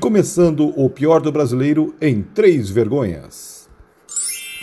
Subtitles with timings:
[0.00, 3.68] começando o pior do brasileiro em três vergonhas.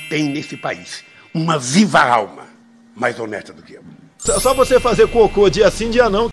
[0.10, 2.48] Tem nesse país uma viva alma
[2.96, 3.84] mais honesta do que eu.
[4.18, 6.30] Só você fazer cocô dia sim, dia não.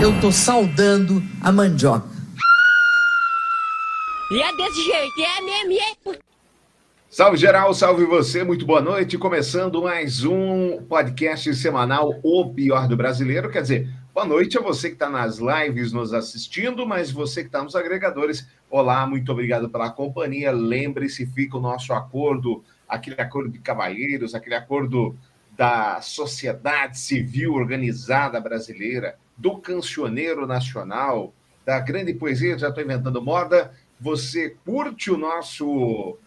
[0.00, 2.06] Eu tô saudando a mandioca.
[4.30, 6.18] E é desse jeito, é mesmo, é.
[7.10, 9.18] Salve geral, salve você, muito boa noite.
[9.18, 13.50] Começando mais um podcast semanal O Pior do Brasileiro.
[13.50, 17.48] Quer dizer, boa noite a você que está nas lives nos assistindo, mas você que
[17.48, 18.46] está nos agregadores.
[18.68, 20.52] Olá, muito obrigado pela companhia.
[20.52, 25.16] Lembre-se, fica o nosso acordo, aquele acordo de cavalheiros, aquele acordo
[25.56, 31.32] da sociedade civil organizada brasileira, do cancioneiro nacional,
[31.64, 33.72] da grande poesia, já estou inventando moda.
[33.98, 36.18] Você curte o nosso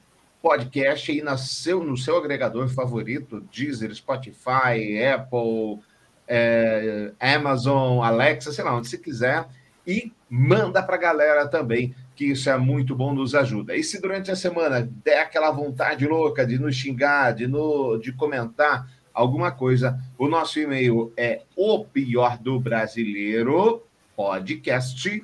[0.41, 5.81] podcast aí na seu, no seu agregador favorito, Deezer, Spotify, Apple,
[6.27, 9.45] é, Amazon, Alexa, sei lá, onde você quiser,
[9.85, 13.75] e manda para a galera também, que isso é muito bom, nos ajuda.
[13.75, 18.11] E se durante a semana der aquela vontade louca de nos xingar, de, no, de
[18.11, 23.83] comentar alguma coisa, o nosso e-mail é o pior do brasileiro
[24.15, 25.23] podcast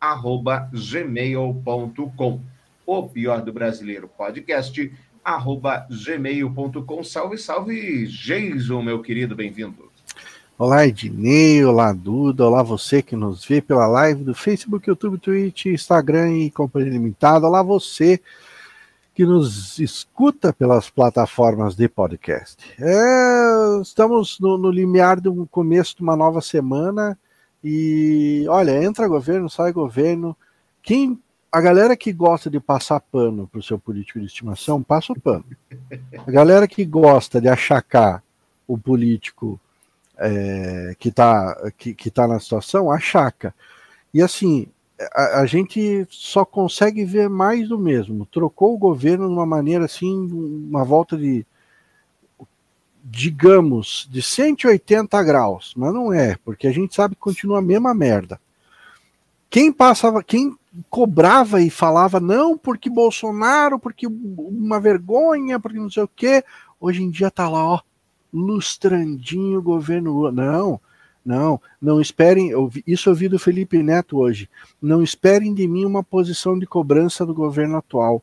[0.00, 2.40] arroba gmail.com
[2.84, 4.92] o pior do brasileiro podcast,
[5.24, 7.04] arroba gmail.com.
[7.04, 9.91] Salve, salve, Jason, meu querido, bem-vindo.
[10.64, 15.66] Olá, Ednei, olá, Duda, olá você que nos vê pela live do Facebook, YouTube, Twitch,
[15.66, 17.48] Instagram e Companhia Limitada.
[17.48, 18.20] Olá você
[19.12, 22.64] que nos escuta pelas plataformas de podcast.
[22.80, 27.18] É, estamos no, no limiar do começo de uma nova semana
[27.64, 30.36] e, olha, entra governo, sai governo.
[30.80, 35.12] Quem a galera que gosta de passar pano para o seu político de estimação, passa
[35.12, 35.44] o pano.
[36.24, 38.22] A galera que gosta de achacar
[38.64, 39.58] o político
[40.18, 43.54] é, que está que, que tá na situação, achaca.
[44.12, 44.68] E assim,
[45.14, 48.26] a, a, gente só consegue ver mais do mesmo.
[48.26, 51.46] Trocou o governo de uma maneira assim, uma volta de,
[53.04, 57.94] digamos, de 180 graus, mas não é, porque a gente sabe que continua a mesma
[57.94, 58.40] merda.
[59.50, 60.56] Quem passava, quem
[60.88, 66.42] cobrava e falava não porque Bolsonaro, porque uma vergonha, porque não sei o quê.
[66.80, 67.80] Hoje em dia tá lá, ó,
[68.32, 70.30] lustrandinho o governo.
[70.30, 70.80] Não,
[71.24, 72.50] não, não esperem.
[72.86, 74.48] Isso eu vi do Felipe Neto hoje.
[74.80, 78.22] Não esperem de mim uma posição de cobrança do governo atual.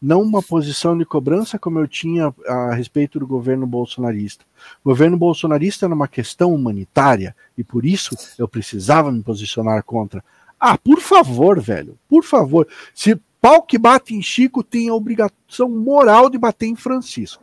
[0.00, 4.46] Não uma posição de cobrança como eu tinha a respeito do governo bolsonarista.
[4.82, 10.24] O governo bolsonarista era uma questão humanitária e por isso eu precisava me posicionar contra
[10.60, 12.68] ah, por favor, velho, por favor.
[12.94, 17.42] Se pau que bate em Chico tem a obrigação moral de bater em Francisco.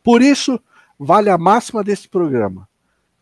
[0.00, 0.60] Por isso,
[0.98, 2.68] vale a máxima desse programa.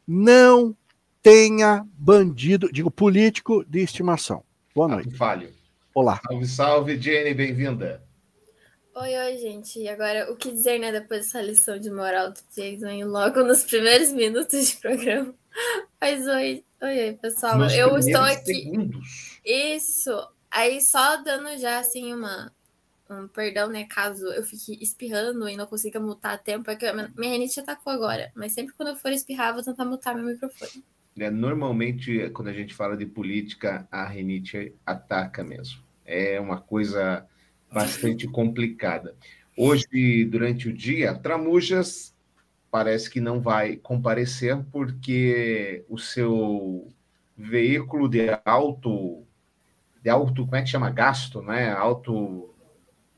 [0.06, 0.76] Não
[1.22, 4.44] tenha bandido, digo, político de estimação.
[4.74, 5.16] Boa noite.
[5.16, 5.52] Falho.
[5.94, 6.20] Olá.
[6.26, 8.02] Salve, salve, Jenny, bem-vinda.
[8.94, 9.78] Oi, oi, gente.
[9.80, 13.64] E agora, o que dizer, né, depois dessa lição de moral do Jason logo nos
[13.64, 15.34] primeiros minutos de programa?
[16.00, 17.56] Mas oi, Oi, oi, pessoal.
[17.56, 18.54] Nos eu estou aqui.
[18.56, 19.40] Segundos.
[19.42, 20.10] Isso.
[20.50, 22.52] Aí só dando já assim uma
[23.10, 26.90] um perdão, né, caso eu fique espirrando e não consiga mutar a tempo, é que
[27.16, 30.82] minha, renite atacou agora, mas sempre quando eu for espirrar, vou tentar mutar meu microfone.
[31.18, 35.80] É, normalmente, quando a gente fala de política, a renite ataca mesmo.
[36.04, 37.24] É uma coisa
[37.72, 39.14] bastante complicada.
[39.56, 42.12] Hoje, durante o dia, Tramujas
[42.70, 46.92] parece que não vai comparecer porque o seu
[47.36, 49.24] veículo de alto
[50.04, 50.90] de alto, como é que chama?
[50.90, 51.72] Gasto, né?
[51.72, 52.53] Alto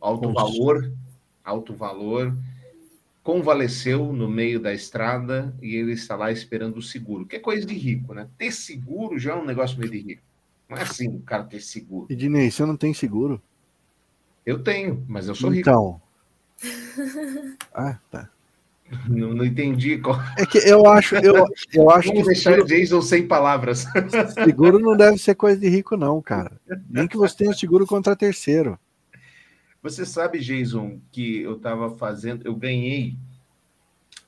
[0.00, 0.92] alto valor,
[1.44, 2.36] alto valor
[3.26, 7.66] convaleceu no meio da estrada e ele está lá esperando o seguro, que é coisa
[7.66, 8.28] de rico, né?
[8.38, 10.22] Ter seguro já é um negócio meio de rico.
[10.68, 12.06] Não é assim o cara ter seguro.
[12.08, 13.42] Ednei, você não tem seguro?
[14.44, 15.68] Eu tenho, mas eu sou rico.
[15.68, 16.00] Então.
[17.74, 18.30] ah, tá.
[19.08, 19.98] Não, não entendi.
[19.98, 20.16] Qual...
[20.38, 22.68] É que eu acho, eu, eu acho Vamos que deixar seguro...
[22.68, 23.86] Jason sem palavras.
[24.44, 26.52] Seguro não deve ser coisa de rico, não, cara.
[26.88, 28.78] Nem que você tenha seguro contra terceiro.
[29.86, 33.16] Você sabe, Jason, que eu estava fazendo, eu ganhei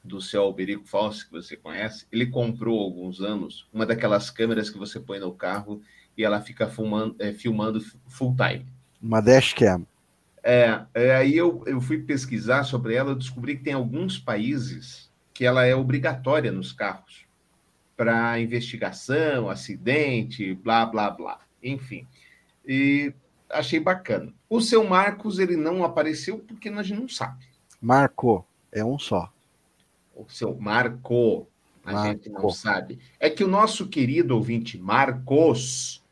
[0.04, 2.06] do seu Alberico Falso, que você conhece.
[2.12, 5.82] Ele comprou há alguns anos uma daquelas câmeras que você põe no carro
[6.16, 8.66] e ela fica filmando, é, filmando full time.
[9.02, 9.84] Uma dashcam.
[10.44, 15.10] É, é, aí eu, eu fui pesquisar sobre ela, eu descobri que tem alguns países
[15.34, 17.26] que ela é obrigatória nos carros
[17.96, 21.40] para investigação, acidente, blá, blá, blá.
[21.60, 22.06] Enfim.
[22.64, 23.12] E
[23.50, 24.32] achei bacana.
[24.48, 27.44] O seu Marcos, ele não apareceu porque a gente não sabe.
[27.80, 29.32] Marco, é um só.
[30.14, 31.46] O seu Marco,
[31.84, 32.08] a Marco.
[32.08, 32.98] gente não sabe.
[33.20, 36.02] É que o nosso querido ouvinte Marcos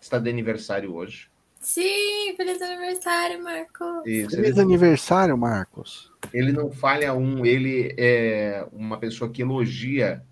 [0.00, 1.28] está de aniversário hoje.
[1.60, 4.02] Sim, feliz aniversário, Marcos.
[4.06, 6.12] Isso, Feliz ele, aniversário, Marcos.
[6.32, 10.22] ele não falha um, ele é uma pessoa que elogia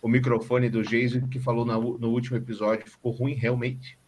[0.00, 3.98] o microfone do Jason, que falou na u- no último episódio, ficou ruim realmente.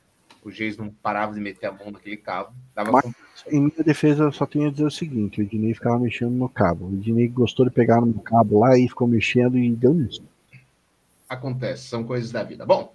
[0.44, 2.52] O Jason não parava de meter a mão naquele cabo.
[2.76, 3.12] Mas-
[3.50, 6.48] Em minha defesa, eu só tenho a dizer o seguinte: o Ednei ficava mexendo no
[6.48, 6.86] cabo.
[6.86, 10.22] O Ednei gostou de pegar no cabo lá e ficou mexendo e deu nisso.
[11.28, 12.64] acontece, são coisas da vida.
[12.64, 12.94] Bom,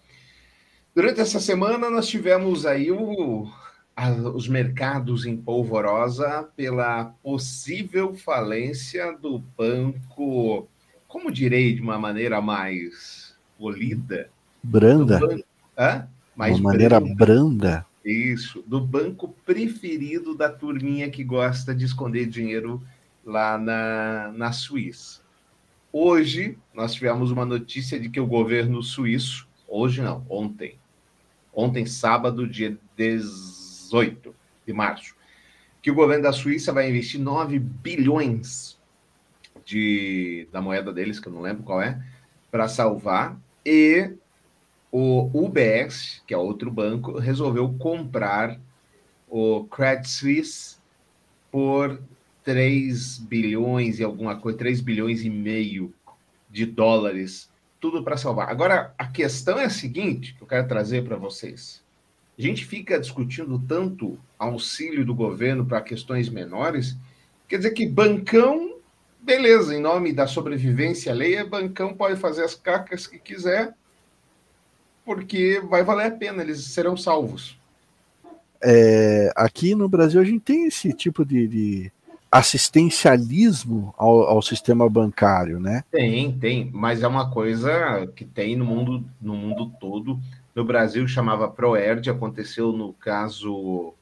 [0.96, 3.52] durante essa semana nós tivemos aí o-
[3.96, 10.68] a- os mercados em polvorosa pela possível falência do banco,
[11.08, 14.30] como direi de uma maneira mais polida,
[14.64, 15.20] Branda,
[15.78, 16.08] hã?
[16.40, 17.16] Mais uma maneira branda.
[17.16, 17.86] branda.
[18.06, 22.82] Isso, do banco preferido da turminha que gosta de esconder dinheiro
[23.26, 25.20] lá na, na Suíça.
[25.92, 30.78] Hoje, nós tivemos uma notícia de que o governo suíço, hoje não, ontem,
[31.54, 34.34] ontem, sábado, dia 18
[34.66, 35.14] de março,
[35.82, 38.80] que o governo da Suíça vai investir 9 bilhões
[39.66, 42.02] de, da moeda deles, que eu não lembro qual é,
[42.50, 44.14] para salvar, e
[44.92, 48.60] o UBS, que é outro banco, resolveu comprar
[49.28, 50.78] o Credit Suisse
[51.52, 52.02] por
[52.44, 55.94] 3 bilhões e alguma coisa, 3 bilhões e meio
[56.50, 57.50] de dólares,
[57.80, 58.50] tudo para salvar.
[58.50, 61.84] Agora, a questão é a seguinte, que eu quero trazer para vocês.
[62.38, 66.98] A gente fica discutindo tanto auxílio do governo para questões menores,
[67.48, 68.78] quer dizer que bancão,
[69.22, 73.76] beleza, em nome da sobrevivência alheia, bancão pode fazer as cacas que quiser,
[75.10, 77.58] porque vai valer a pena, eles serão salvos.
[78.62, 81.92] É, aqui no Brasil a gente tem esse tipo de, de
[82.32, 85.84] assistencialismo ao, ao sistema bancário, né?
[85.90, 90.20] Tem, tem, mas é uma coisa que tem no mundo, no mundo todo.
[90.54, 93.96] No Brasil chamava Proerd, aconteceu no caso,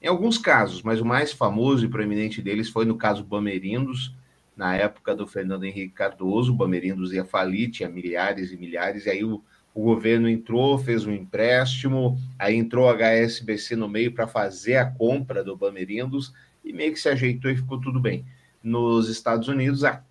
[0.00, 4.14] em alguns casos, mas o mais famoso e proeminente deles foi no caso Bamerindos,
[4.56, 9.10] na época do Fernando Henrique Cardoso, o Bamerindos ia falir, tinha milhares e milhares, e
[9.10, 9.42] aí o,
[9.74, 14.88] o governo entrou, fez um empréstimo, aí entrou a HSBC no meio para fazer a
[14.88, 16.32] compra do Bamerindos,
[16.64, 18.24] e meio que se ajeitou e ficou tudo bem.
[18.62, 20.02] Nos Estados Unidos, a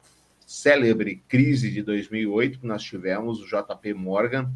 [0.45, 4.51] célebre crise de 2008 que nós tivemos, o JP Morgan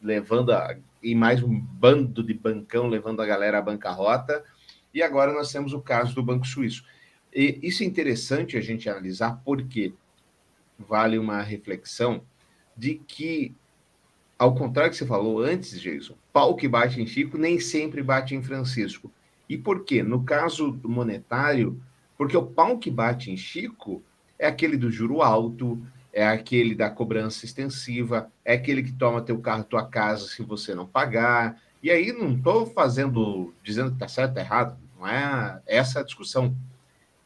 [0.00, 4.44] levando a, e mais um bando de bancão levando a galera à bancarrota,
[4.94, 6.84] e agora nós temos o caso do Banco Suíço.
[7.34, 9.92] E isso é interessante a gente analisar porque
[10.78, 12.22] vale uma reflexão
[12.76, 13.54] de que,
[14.38, 18.34] ao contrário que você falou antes, Jason, pau que bate em Chico nem sempre bate
[18.34, 19.10] em Francisco.
[19.48, 20.02] E por quê?
[20.02, 21.80] No caso do monetário,
[22.16, 24.02] porque o pau que bate em Chico
[24.38, 25.80] é aquele do juro alto,
[26.12, 30.74] é aquele da cobrança extensiva, é aquele que toma teu carro, tua casa se você
[30.74, 31.60] não pagar.
[31.82, 36.04] E aí não estou fazendo, dizendo que está certo ou errado, não é essa a
[36.04, 36.54] discussão.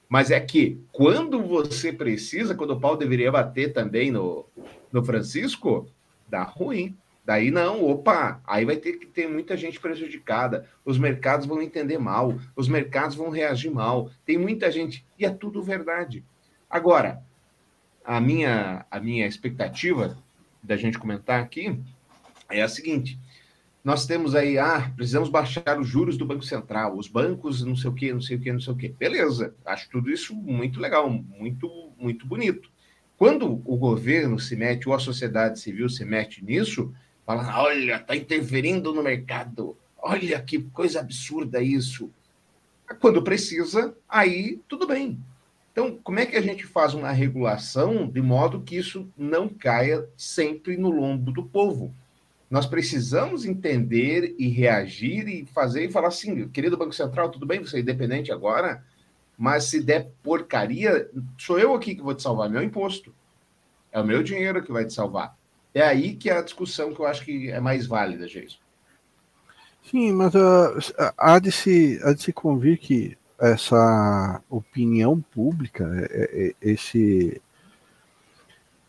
[0.08, 4.46] Mas é que quando você precisa, quando o pau deveria bater também no,
[4.92, 5.88] no Francisco,
[6.28, 6.96] dá ruim.
[7.32, 10.68] Daí não, opa, aí vai ter que ter muita gente prejudicada.
[10.84, 14.10] Os mercados vão entender mal, os mercados vão reagir mal.
[14.26, 16.22] Tem muita gente, e é tudo verdade.
[16.68, 17.22] Agora,
[18.04, 20.18] a minha, a minha expectativa
[20.62, 21.80] da gente comentar aqui
[22.50, 23.18] é a seguinte:
[23.82, 27.88] nós temos aí, ah, precisamos baixar os juros do Banco Central, os bancos, não sei
[27.88, 28.94] o quê, não sei o quê, não sei o quê.
[28.98, 32.70] Beleza, acho tudo isso muito legal, muito, muito bonito.
[33.16, 36.92] Quando o governo se mete, ou a sociedade civil se mete nisso,
[37.24, 42.10] fala, olha, está interferindo no mercado, olha que coisa absurda isso.
[43.00, 45.18] Quando precisa, aí tudo bem.
[45.72, 50.06] Então, como é que a gente faz uma regulação de modo que isso não caia
[50.16, 51.94] sempre no lombo do povo?
[52.50, 57.60] Nós precisamos entender e reagir e fazer e falar assim, querido Banco Central, tudo bem,
[57.60, 58.84] você é independente agora,
[59.38, 63.14] mas se der porcaria, sou eu aqui que vou te salvar, meu imposto.
[63.90, 65.34] É o meu dinheiro que vai te salvar.
[65.74, 68.58] É aí que é a discussão que eu acho que é mais válida, Jason.
[69.90, 76.54] Sim, mas uh, há, de se, há de se convir que essa opinião pública, é,
[76.62, 77.42] é, esse,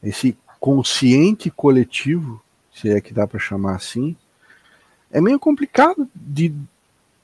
[0.04, 4.16] esse consciente coletivo, se é que dá para chamar assim,
[5.12, 6.54] é meio complicado de,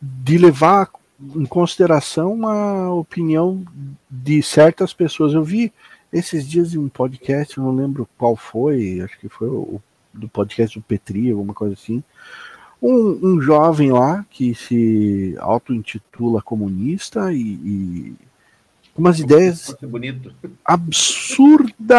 [0.01, 0.89] de levar
[1.35, 3.63] em consideração uma opinião
[4.09, 5.33] de certas pessoas.
[5.33, 5.71] Eu vi
[6.11, 9.81] esses dias em um podcast, não lembro qual foi, acho que foi o
[10.13, 12.03] do podcast do Petri, alguma coisa assim.
[12.81, 18.15] Um, um jovem lá que se auto-intitula comunista e, e
[18.97, 20.33] umas ideias bonito.
[20.65, 21.93] absurdamente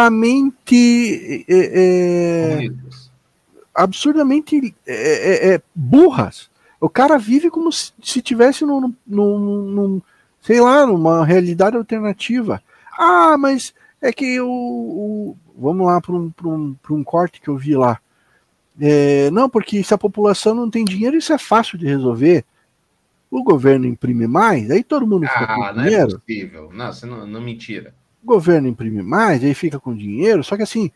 [1.48, 2.70] é,
[3.74, 6.50] absurdamente é, é, burras
[6.80, 10.02] O cara vive como se, se tivesse num, num, num,
[10.40, 12.62] sei lá, numa realidade alternativa.
[12.98, 14.48] Ah, mas é que o.
[14.48, 18.00] o vamos lá para um, um, um corte que eu vi lá.
[18.80, 22.44] É, não, porque se a população não tem dinheiro, isso é fácil de resolver.
[23.30, 26.20] O governo imprime mais, aí todo mundo fica Ah, com não é dinheiro.
[26.20, 26.70] possível.
[26.72, 27.94] Não, você não, não mentira.
[28.22, 30.90] o governo imprime mais, aí fica com dinheiro, só que assim,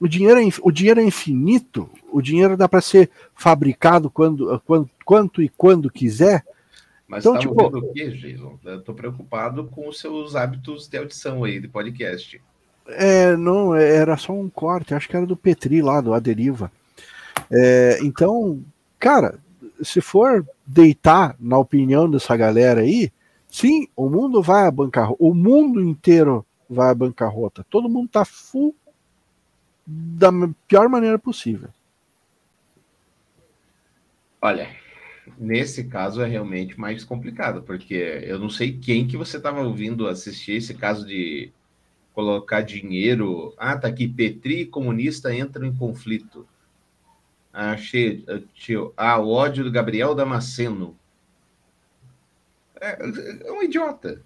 [0.00, 4.90] o dinheiro é, o dinheiro é infinito, o dinheiro dá para ser fabricado quando, quando,
[5.04, 6.44] quanto e quando quiser.
[7.06, 8.58] Mas Então, tá tipo- o quê, Jason?
[8.64, 12.40] Eu tô preocupado com os seus hábitos de audição aí, de podcast.
[12.86, 16.70] É, não, era só um corte, acho que era do Petri lá, do A Deriva.
[17.50, 18.62] É, então,
[18.98, 19.38] cara,
[19.82, 23.10] se for deitar na opinião dessa galera aí,
[23.48, 27.64] sim, o mundo vai à bancarrota, o mundo inteiro vai à bancarrota.
[27.70, 28.74] Todo mundo tá full
[29.86, 30.30] da
[30.66, 31.68] pior maneira possível.
[34.40, 34.68] Olha,
[35.38, 40.06] nesse caso é realmente mais complicado, porque eu não sei quem que você estava ouvindo
[40.06, 41.52] assistir esse caso de
[42.14, 43.52] colocar dinheiro.
[43.56, 46.46] Ah, tá aqui, Petri e comunista entram em conflito.
[47.52, 48.92] Ah, Achei, tio.
[48.96, 50.96] Ah, o ódio do Gabriel Damasceno.
[52.80, 52.98] É,
[53.48, 54.20] é um idiota.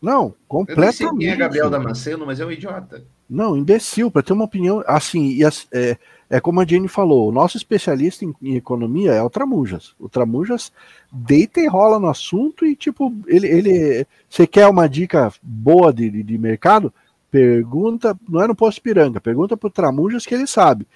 [0.00, 1.18] Não, Eu nem sei completamente.
[1.18, 3.04] quem é Gabriel Damasceno, mas é um idiota.
[3.30, 4.82] Não, imbecil, para ter uma opinião.
[4.86, 5.96] Assim, e é,
[6.32, 9.94] é como a Jenny falou: o nosso especialista em, em economia é o Tramujas.
[10.00, 10.72] O Tramujas
[11.12, 13.46] deita e rola no assunto e, tipo, ele.
[13.46, 16.90] ele você quer uma dica boa de, de, de mercado?
[17.30, 20.86] Pergunta, não é no Posto Piranga, pergunta pro Tramujas que ele sabe.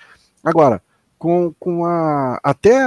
[0.43, 0.83] Agora,
[1.19, 2.41] com, com a.
[2.43, 2.87] Até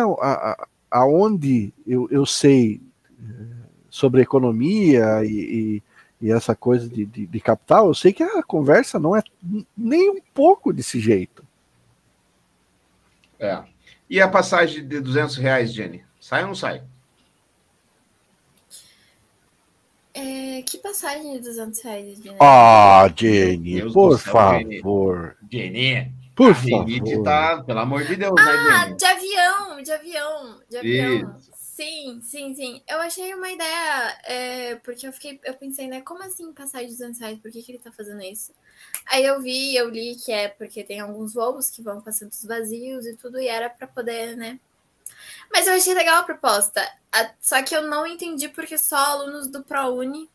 [0.90, 2.82] aonde eu, eu sei
[3.22, 3.44] eh,
[3.92, 5.84] sobre economia e- e
[6.22, 9.24] e essa coisa de, de, de capital, eu sei que a conversa não é
[9.78, 11.46] nem um pouco desse jeito.
[13.40, 13.64] É.
[14.10, 16.04] E a passagem de 200 reais, Jenny?
[16.20, 16.84] Sai ou não sai?
[20.14, 22.38] É, que passagem de 200 reais, Jenny?
[22.42, 25.38] Ah, Jenny, Deus por céu, favor.
[25.52, 27.24] Jenny, Por a favor.
[27.24, 28.98] tá, pelo amor de Deus, Ah, né, Jenny?
[28.98, 31.38] de avião, de avião, de avião.
[31.38, 31.52] Isso.
[31.54, 32.82] Sim, sim, sim.
[32.90, 36.88] Eu achei uma ideia, é, porque eu fiquei, eu pensei, né, como assim passar de
[36.88, 37.40] 200 reais?
[37.40, 38.52] Por que, que ele tá fazendo isso?
[39.12, 42.44] Aí eu vi, eu li que é porque tem alguns voos que vão com assentos
[42.46, 44.60] vazios e tudo, e era pra poder, né?
[45.52, 46.82] Mas eu achei legal a proposta.
[47.12, 50.30] A- Só que eu não entendi porque só alunos do ProUni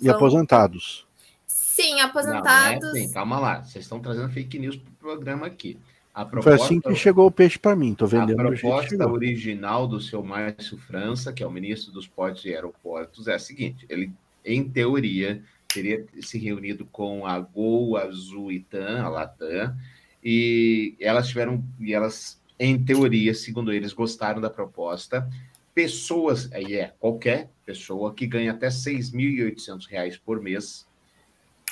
[0.00, 0.16] E vão.
[0.16, 1.06] aposentados.
[1.46, 2.88] Sim, Não, não é aposentados.
[2.88, 3.62] assim, calma lá.
[3.62, 5.76] Vocês estão trazendo fake news pro programa aqui.
[6.14, 7.94] A Foi proposta, assim que chegou o peixe para mim.
[7.94, 12.06] Tô a vendendo que proposta original do seu Márcio França, que é o ministro dos
[12.06, 14.12] portos e aeroportos, é a seguinte: ele,
[14.44, 15.42] em teoria,
[15.74, 19.76] teria se reunido com a Gol, a Azul e TAM, a Latam,
[20.22, 25.28] e elas tiveram, e elas, em teoria, segundo eles, gostaram da proposta.
[25.74, 30.86] Pessoas, aí é qualquer pessoa que ganha até 6.800 reais por mês,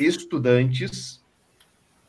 [0.01, 1.23] estudantes,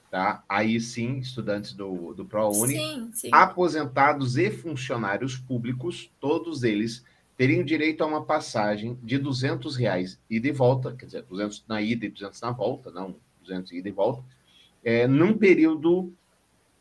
[0.10, 0.44] tá?
[0.50, 3.30] Aí sim, estudantes do, do ProUni, Sim, sim.
[3.32, 7.04] aposentados e funcionários públicos, todos eles
[7.38, 11.82] teriam direito a uma passagem de 200 reais ida e volta, quer dizer, 200 na
[11.82, 14.24] ida e 200 na volta, não 200 ida e volta,
[14.84, 16.14] é, num período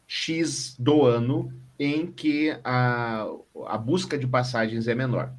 [0.07, 3.27] X do ano em que a,
[3.67, 5.33] a busca de passagens é menor.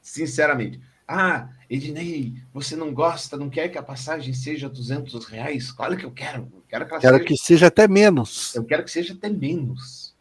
[0.00, 5.70] Sinceramente, ah, Ednei, você não gosta, não quer que a passagem seja 200 reais?
[5.70, 8.54] Claro que eu quero, eu quero que Quero seja que seja até menos.
[8.54, 10.14] eu quero que seja até menos.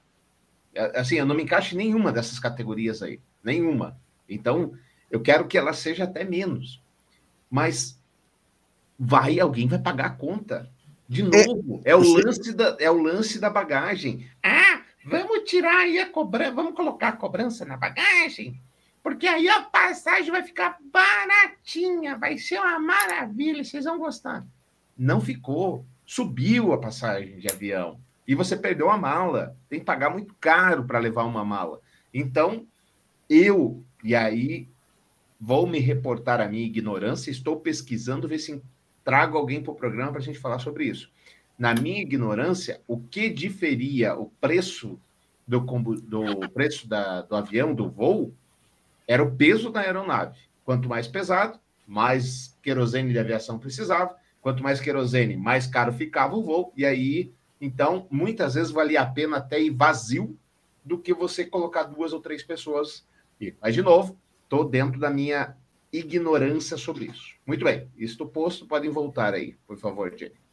[0.74, 3.20] É, Assim, eu não me encaixo em nenhuma dessas categorias aí.
[3.44, 4.00] Nenhuma.
[4.28, 4.74] Então,
[5.12, 6.82] eu quero que ela seja até menos.
[7.50, 8.00] Mas
[8.98, 10.72] vai, alguém vai pagar a conta.
[11.08, 14.28] De novo, é, o, você- lance da, é o lance da bagagem.
[14.42, 18.60] Ah, vamos tirar aí a cobrança, vamos colocar a cobrança na bagagem,
[19.04, 24.46] porque aí a passagem vai ficar baratinha, vai ser uma maravilha, vocês vão gostar.
[24.98, 25.86] Não ficou.
[26.06, 28.00] Subiu a passagem de avião.
[28.28, 29.58] E você perdeu a mala.
[29.70, 31.80] Tem que pagar muito caro para levar uma mala.
[32.14, 32.66] Então,
[33.30, 34.68] eu, e aí
[35.40, 38.62] vou me reportar a minha ignorância, estou pesquisando, ver se
[39.04, 41.12] trago alguém para o programa para a gente falar sobre isso.
[41.58, 45.00] Na minha ignorância, o que diferia o preço
[45.48, 48.34] do, do preço da- do avião, do voo,
[49.08, 50.40] era o peso da aeronave.
[50.66, 54.16] Quanto mais pesado, mais querosene de aviação precisava.
[54.42, 56.74] Quanto mais querosene, mais caro ficava o voo.
[56.76, 60.38] E aí, então, muitas vezes valia a pena até ir vazio
[60.84, 63.06] do que você colocar duas ou três pessoas.
[63.62, 65.56] Mas, de novo, estou dentro da minha
[65.92, 67.36] ignorância sobre isso.
[67.46, 70.44] Muito bem, isto posto, podem voltar aí, por favor, Jenny.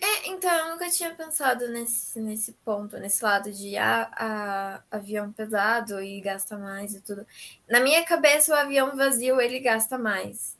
[0.00, 5.32] É, então, eu nunca tinha pensado nesse, nesse ponto, nesse lado de ah, a, avião
[5.32, 7.26] pesado e gasta mais e tudo.
[7.68, 10.56] Na minha cabeça, o avião vazio, ele gasta mais.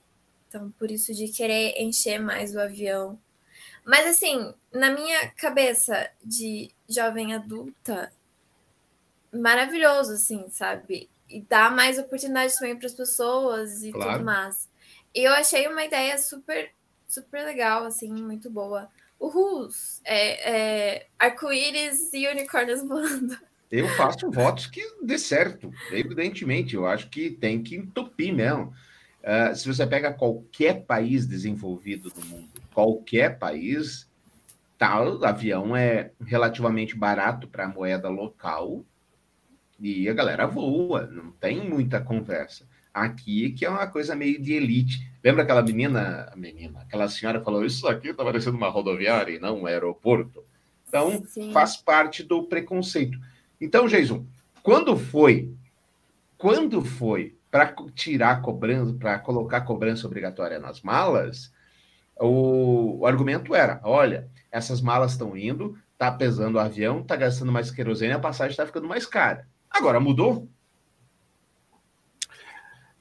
[0.48, 3.18] Então, por isso de querer encher mais o avião.
[3.84, 8.12] Mas, assim, na minha cabeça de jovem adulta,
[9.32, 11.08] maravilhoso, assim, sabe?
[11.28, 14.12] E dá mais oportunidades também para as pessoas e Claro.
[14.12, 14.68] tudo mais.
[15.14, 16.70] Eu achei uma ideia super,
[17.06, 18.88] super legal, assim, muito boa.
[19.20, 19.68] Uhul!
[20.04, 23.36] É, é, Arco-íris e unicórnios voando.
[23.70, 26.74] Eu faço votos que dê certo, evidentemente.
[26.74, 28.72] Eu acho que tem que entupir mesmo.
[29.22, 34.08] Ah, se você pega qualquer país desenvolvido do mundo, qualquer país,
[34.78, 38.84] tal avião é relativamente barato para a moeda local
[39.78, 42.66] e a galera voa, não tem muita conversa.
[42.92, 45.08] Aqui que é uma coisa meio de elite.
[45.22, 49.60] Lembra aquela menina, menina, aquela senhora falou isso aqui está parecendo uma rodoviária e não
[49.60, 50.44] um aeroporto.
[50.88, 51.52] Então Sim.
[51.52, 53.18] faz parte do preconceito.
[53.60, 54.24] Então, Jason,
[54.62, 55.52] quando foi,
[56.36, 61.52] quando foi para tirar cobrança, para colocar cobrança obrigatória nas malas,
[62.18, 67.52] o, o argumento era: olha, essas malas estão indo, tá pesando o avião, tá gastando
[67.52, 69.46] mais querosene, a passagem está ficando mais cara.
[69.70, 70.48] Agora mudou?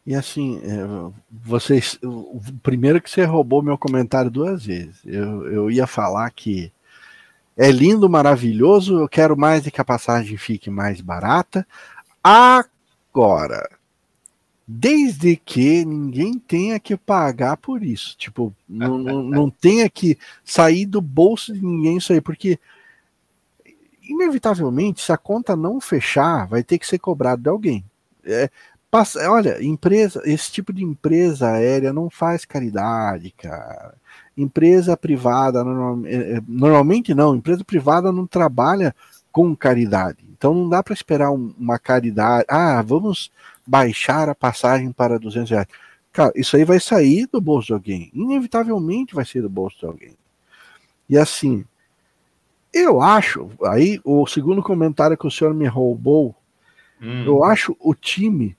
[0.05, 1.99] E assim, é, vocês.
[2.63, 5.01] Primeiro que você roubou meu comentário duas vezes.
[5.05, 6.71] Eu, eu ia falar que
[7.57, 11.67] é lindo, maravilhoso, eu quero mais de que a passagem fique mais barata.
[12.23, 13.67] Agora,
[14.65, 18.15] desde que ninguém tenha que pagar por isso.
[18.17, 22.59] Tipo, não, não tenha que sair do bolso de ninguém isso aí, porque
[24.09, 27.83] inevitavelmente, se a conta não fechar, vai ter que ser cobrado de alguém.
[28.25, 28.49] É,
[28.91, 33.95] passa, olha, empresa, esse tipo de empresa aérea não faz caridade, cara.
[34.35, 35.63] Empresa privada,
[36.05, 38.95] é, é, normalmente não, empresa privada não trabalha
[39.31, 40.19] com caridade.
[40.37, 42.45] Então não dá para esperar um- uma caridade.
[42.47, 43.31] Ah, vamos
[43.65, 45.67] baixar a passagem para 200 reais.
[46.11, 48.11] Cara, isso aí vai sair do bolso de alguém.
[48.13, 50.17] Inevitavelmente vai sair do bolso de alguém.
[51.09, 51.65] E assim,
[52.79, 56.35] eu acho, aí o segundo comentário que o senhor me roubou,
[57.01, 58.57] Hum, eu acho o time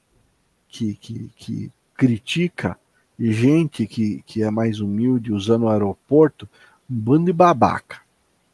[0.68, 2.78] que, que, que critica
[3.18, 6.48] e gente que, que é mais humilde usando o aeroporto,
[6.88, 8.00] um bando de babaca.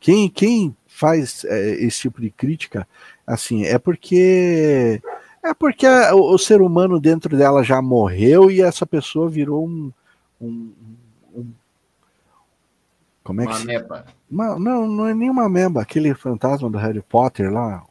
[0.01, 2.87] Quem, quem faz é, esse tipo de crítica,
[3.27, 5.03] assim, é porque
[5.43, 9.67] é porque a- o, o ser humano dentro dela já morreu e essa pessoa virou
[9.67, 9.93] um,
[10.41, 10.73] um,
[11.35, 11.53] um-
[13.23, 13.67] como é que uma se
[14.35, 17.83] uma- não, não é nenhuma memba, aquele fantasma do Harry Potter lá.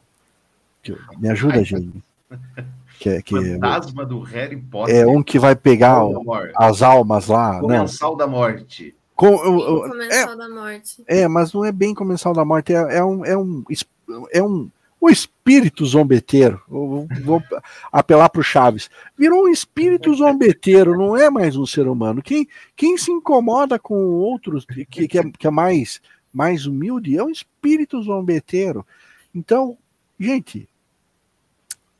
[0.82, 2.04] que- me ajuda, Ai, gente.
[3.00, 4.96] Que, é- que Fantasma do Harry Potter.
[4.96, 6.24] é um que vai pegar o-
[6.56, 7.54] as almas lá.
[7.56, 8.96] Não, Comensal da morte.
[9.16, 11.04] com, eu- eu- é, Comensal da Morte.
[11.08, 13.64] é, mas não é bem comensal da morte, é, é um, é um,
[14.32, 14.70] é um,
[15.02, 16.62] o espírito zombeteiro.
[16.72, 17.42] Eu vou
[17.92, 18.90] apelar para o Chaves.
[19.18, 22.22] Virou um espírito zombeteiro, não é mais um ser humano.
[22.22, 26.00] Quem, quem se incomoda com outros que, que, é, que é mais,
[26.34, 28.86] mais humilde é um espírito zombeteiro.
[29.34, 29.78] Então,
[30.20, 30.68] gente,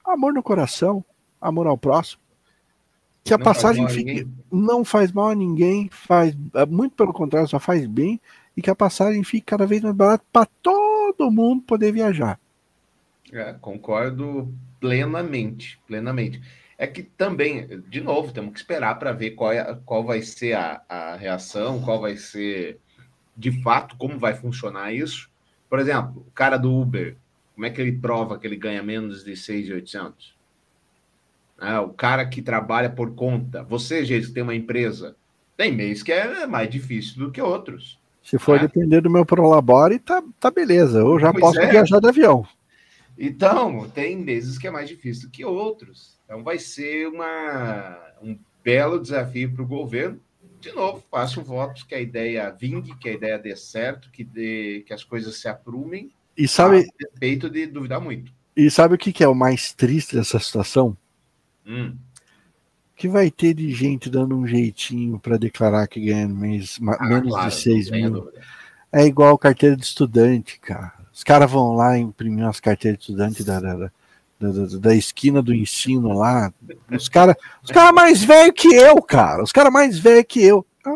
[0.04, 1.06] amor no coração,
[1.40, 2.22] amor ao próximo.
[3.24, 7.48] Que a Não passagem fique, não faz mal a ninguém, faz é, muito pelo contrário,
[7.48, 8.20] só faz bem
[8.56, 12.38] e que a passagem fique cada vez mais barata para todo mundo poder viajar.
[13.32, 16.42] É, concordo plenamente, plenamente.
[16.78, 20.54] É que também, de novo, temos que esperar para ver qual, é, qual vai ser
[20.54, 22.80] a, a reação, qual vai ser,
[23.36, 25.30] de fato, como vai funcionar isso.
[25.70, 27.16] Por exemplo, o cara do Uber,
[27.56, 30.36] como é que ele prova que ele ganha menos de 6,800?
[31.62, 33.64] É, o cara que trabalha por conta.
[33.64, 35.16] Você, gente, que tem uma empresa,
[35.56, 38.00] tem mês que é mais difícil do que outros.
[38.24, 38.60] Se for É.
[38.60, 41.00] depender do meu Prolabore, tá, tá beleza.
[41.00, 41.68] Eu já Pois posso é.
[41.70, 42.46] viajar de avião.
[43.18, 46.18] Então, tem meses que é mais difícil que outros.
[46.26, 50.20] Então, vai ser uma, um belo desafio para o governo.
[50.64, 54.84] De novo, faço votos que a ideia vingue, que a ideia dê certo, que, dê,
[54.88, 58.32] que as coisas se aprumem, E sabe, respeito de duvidar muito.
[58.56, 60.98] e sabe o que, que é o mais triste dessa situação?
[61.66, 61.98] Hum,
[62.96, 67.30] Que vai ter de gente dando um jeitinho para declarar que ganha mês, ah, menos
[67.30, 68.32] claro, de 6 não tenha mil.
[68.92, 70.94] É igual carteira de estudante, cara.
[71.14, 73.92] Os caras vão lá imprimir umas carteiras de estudante da, da, da,
[74.40, 76.52] da- da esquina do ensino lá.
[76.92, 79.44] Os caras os cara mais velhos que eu, cara.
[79.44, 80.66] Os caras mais velhos que eu.
[80.86, 80.90] Ah,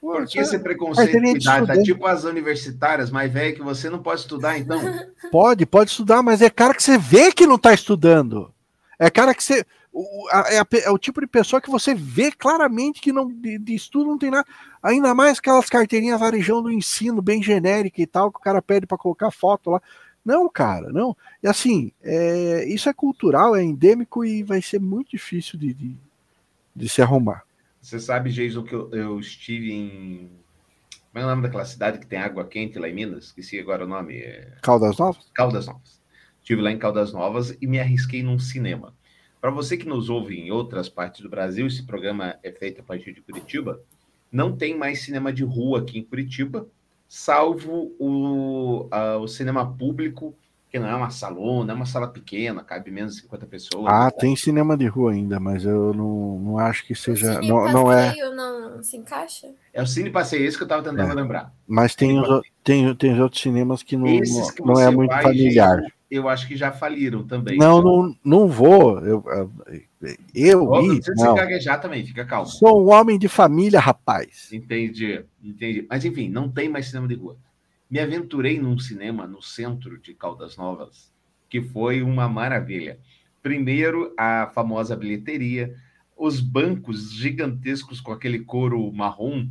[0.00, 1.42] Por que cara, esse preconceito de de idade?
[1.44, 1.84] Tá estudante.
[1.84, 4.80] tipo as universitárias mais velhas que você não pode estudar, então.
[5.30, 8.52] Pode, pode estudar, mas é cara que você vê que não tá estudando.
[8.98, 9.64] É cara que você.
[9.92, 13.28] o, a, é, a, é, o tipo de pessoa que você vê claramente que não
[13.28, 14.46] de, de, estudo não tem nada.
[14.82, 18.86] Ainda mais aquelas carteirinhas varejão do ensino, bem genérica e tal, que o cara pede
[18.86, 19.82] para colocar foto lá.
[20.28, 21.16] Não, cara, não.
[21.42, 25.96] E assim, é, isso é cultural, é endêmico e vai ser muito difícil de, de,
[26.76, 27.44] de se arrumar.
[27.80, 30.30] Você sabe, Jason, que eu, eu estive em.
[31.10, 33.24] Como é o nome daquela cidade que tem água quente lá em Minas?
[33.28, 34.18] Esqueci agora o nome.
[34.18, 34.52] É...
[34.60, 35.30] Caldas Novas?
[35.32, 35.98] Caldas Novas.
[36.40, 38.94] Estive lá em Caldas Novas e me arrisquei num cinema.
[39.40, 42.84] Para você que nos ouve em outras partes do Brasil, esse programa é feito a
[42.84, 43.80] partir de Curitiba.
[44.30, 46.68] Não tem mais cinema de rua aqui em Curitiba,
[47.08, 50.34] salvo o, a, o cinema público,
[50.70, 53.86] que não é uma salona, é uma sala pequena, cabe menos de 50 pessoas.
[53.88, 57.40] Ah, tem cinema de rua ainda, mas eu não, não acho que seja.
[57.40, 58.14] não, não é.
[58.30, 59.48] não se encaixa?
[59.72, 61.14] É o Cine Passeio, esse que eu estava tentando é.
[61.14, 61.54] lembrar.
[61.66, 65.80] Mas tem os, tem, tem outros cinemas que não, que não é muito familiar.
[65.80, 67.56] Gente, eu acho que já faliram também.
[67.56, 68.02] Não, então.
[68.02, 69.00] não, não vou.
[69.00, 69.24] Eu,
[70.34, 71.34] eu oh, ir, não.
[71.34, 72.46] Você gaguejar também, fica calmo.
[72.46, 74.52] Sou um homem de família, rapaz.
[74.52, 75.86] Entendi, entendi.
[75.88, 77.36] Mas enfim, não tem mais cinema de rua.
[77.90, 81.12] Me aventurei num cinema no centro de Caldas Novas,
[81.48, 83.00] que foi uma maravilha.
[83.42, 85.74] Primeiro, a famosa bilheteria,
[86.16, 89.48] os bancos gigantescos com aquele couro marrom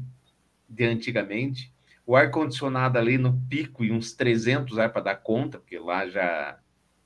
[0.69, 1.73] de antigamente,
[2.05, 6.57] o ar-condicionado ali no pico e uns 300 ar para dar conta, porque lá já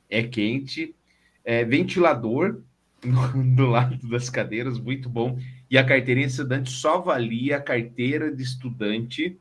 [0.10, 0.96] é quente,
[1.44, 2.62] é, ventilador
[3.56, 8.34] do lado das cadeiras, muito bom, e a carteirinha de estudante só valia a carteira
[8.34, 9.40] de estudante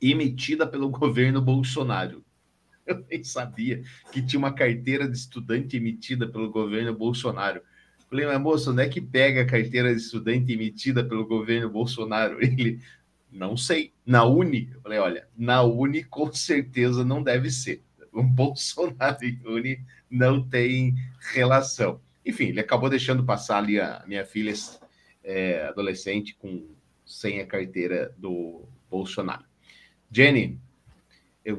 [0.00, 2.24] emitida pelo governo Bolsonaro.
[2.86, 7.60] Eu nem sabia que tinha uma carteira de estudante emitida pelo governo Bolsonaro.
[8.08, 12.38] Falei, mas moço, onde é que pega a carteira de estudante emitida pelo governo Bolsonaro?
[12.42, 12.80] Ele,
[13.30, 13.92] não sei.
[14.04, 14.70] Na Uni?
[14.74, 17.82] Eu falei, olha, na Uni com certeza não deve ser.
[18.12, 20.96] O Bolsonaro e Uni não tem
[21.32, 22.00] relação.
[22.24, 24.52] Enfim, ele acabou deixando passar ali a minha filha
[25.24, 26.68] é, adolescente com
[27.04, 29.44] sem a carteira do Bolsonaro.
[30.10, 30.60] Jenny,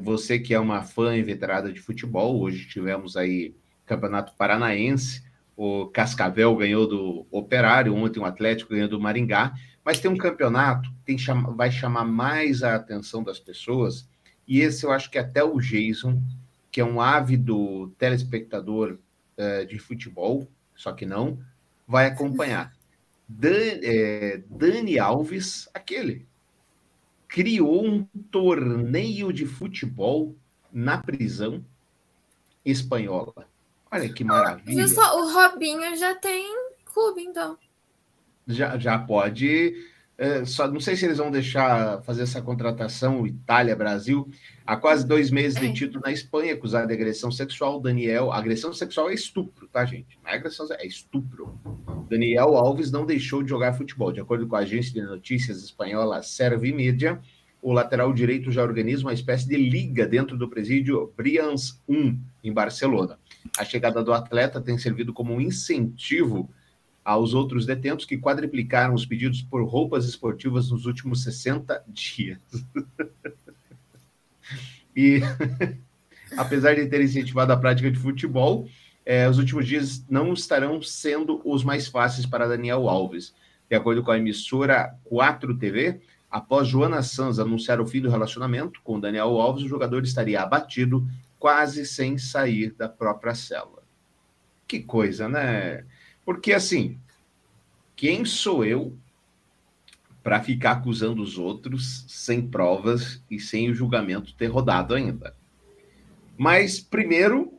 [0.00, 5.22] você que é uma fã inveterada de futebol, hoje tivemos aí Campeonato Paranaense,
[5.56, 9.52] o Cascavel ganhou do Operário, ontem o Atlético ganhou do Maringá.
[9.84, 11.16] Mas tem um campeonato que
[11.56, 14.08] vai chamar mais a atenção das pessoas,
[14.46, 16.22] e esse eu acho que até o Jason,
[16.70, 18.98] que é um ávido telespectador
[19.38, 21.38] uh, de futebol, só que não,
[21.86, 22.72] vai acompanhar.
[23.28, 26.26] Dan, é, Dani Alves, aquele,
[27.28, 30.34] criou um torneio de futebol
[30.72, 31.64] na prisão
[32.64, 33.48] espanhola.
[33.90, 34.88] Olha que maravilha.
[34.88, 36.46] Só, o Robinho já tem
[36.84, 37.58] clube, então
[38.46, 39.91] já, já pode.
[40.18, 44.28] É, só não sei se eles vão deixar fazer essa contratação Itália-Brasil.
[44.64, 47.80] Há quase dois meses detido na Espanha, acusado de agressão sexual.
[47.80, 50.18] Daniel, agressão sexual é estupro, tá, gente?
[50.22, 51.58] Não é agressão, é estupro.
[52.08, 54.12] Daniel Alves não deixou de jogar futebol.
[54.12, 57.18] De acordo com a agência de notícias espanhola Servimedia,
[57.60, 62.52] o lateral direito já organiza uma espécie de liga dentro do presídio Brians 1, em
[62.52, 63.18] Barcelona.
[63.56, 66.50] A chegada do atleta tem servido como um incentivo
[67.04, 72.38] aos outros detentos que quadriplicaram os pedidos por roupas esportivas nos últimos 60 dias.
[74.94, 75.20] e
[76.36, 78.68] apesar de ter incentivado a prática de futebol,
[79.04, 83.34] é, os últimos dias não estarão sendo os mais fáceis para Daniel Alves.
[83.68, 88.80] De acordo com a emissora 4 TV, após Joana Sanz anunciar o fim do relacionamento
[88.84, 91.06] com Daniel Alves, o jogador estaria abatido,
[91.38, 93.82] quase sem sair da própria cela.
[94.68, 95.84] Que coisa, né?
[96.24, 96.98] Porque, assim,
[97.96, 98.96] quem sou eu
[100.22, 105.34] para ficar acusando os outros sem provas e sem o julgamento ter rodado ainda?
[106.36, 107.52] Mas, primeiro,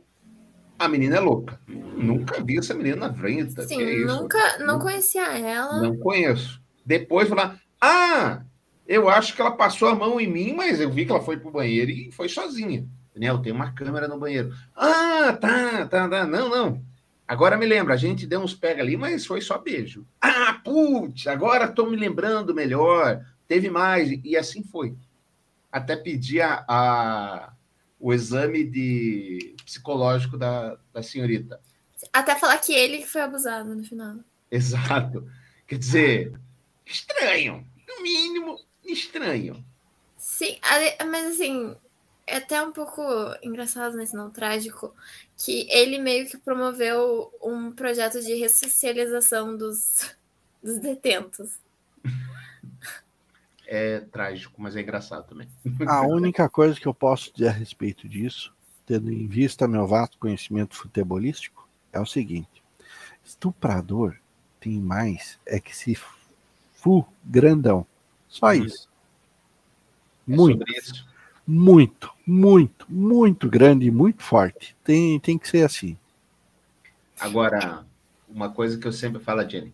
[0.78, 1.60] a menina é louca.
[1.68, 3.62] Nunca vi essa menina na frente.
[3.66, 5.80] Sim, é nunca, não conhecia ela.
[5.80, 6.60] Não conheço.
[6.84, 8.42] Depois falar, ah,
[8.86, 11.38] eu acho que ela passou a mão em mim, mas eu vi que ela foi
[11.38, 12.86] pro banheiro e foi sozinha.
[13.14, 14.52] Daniel, tem uma câmera no banheiro.
[14.74, 16.26] Ah, tá, tá, tá.
[16.26, 16.82] Não, não.
[17.26, 20.06] Agora me lembra, a gente deu uns pega ali, mas foi só beijo.
[20.20, 23.24] Ah, putz, agora estou me lembrando melhor.
[23.48, 24.94] Teve mais, e assim foi.
[25.72, 27.52] Até pedir a, a,
[27.98, 31.60] o exame de psicológico da, da senhorita.
[32.12, 34.16] Até falar que ele foi abusado no final.
[34.50, 35.26] Exato.
[35.66, 36.40] Quer dizer,
[36.84, 37.66] estranho.
[37.88, 39.64] No mínimo, estranho.
[40.16, 40.58] Sim,
[41.10, 41.74] mas assim,
[42.26, 43.02] é até um pouco
[43.42, 44.94] engraçado, nesse não trágico,
[45.36, 50.14] que ele meio que promoveu um projeto de ressocialização dos,
[50.62, 51.58] dos detentos.
[53.66, 55.48] É trágico, mas é engraçado também.
[55.86, 58.54] A única coisa que eu posso dizer a respeito disso,
[58.86, 62.62] tendo em vista meu vasto conhecimento futebolístico, é o seguinte:
[63.24, 64.16] Estuprador
[64.60, 65.98] tem mais é que se
[66.74, 67.86] fu grandão.
[68.28, 68.88] Só isso.
[70.28, 71.13] É Muito, sobre isso.
[71.46, 74.76] Muito, muito, muito grande e muito forte.
[74.82, 75.96] Tem, tem que ser assim.
[77.20, 77.84] Agora,
[78.28, 79.72] uma coisa que eu sempre falo, Jenny.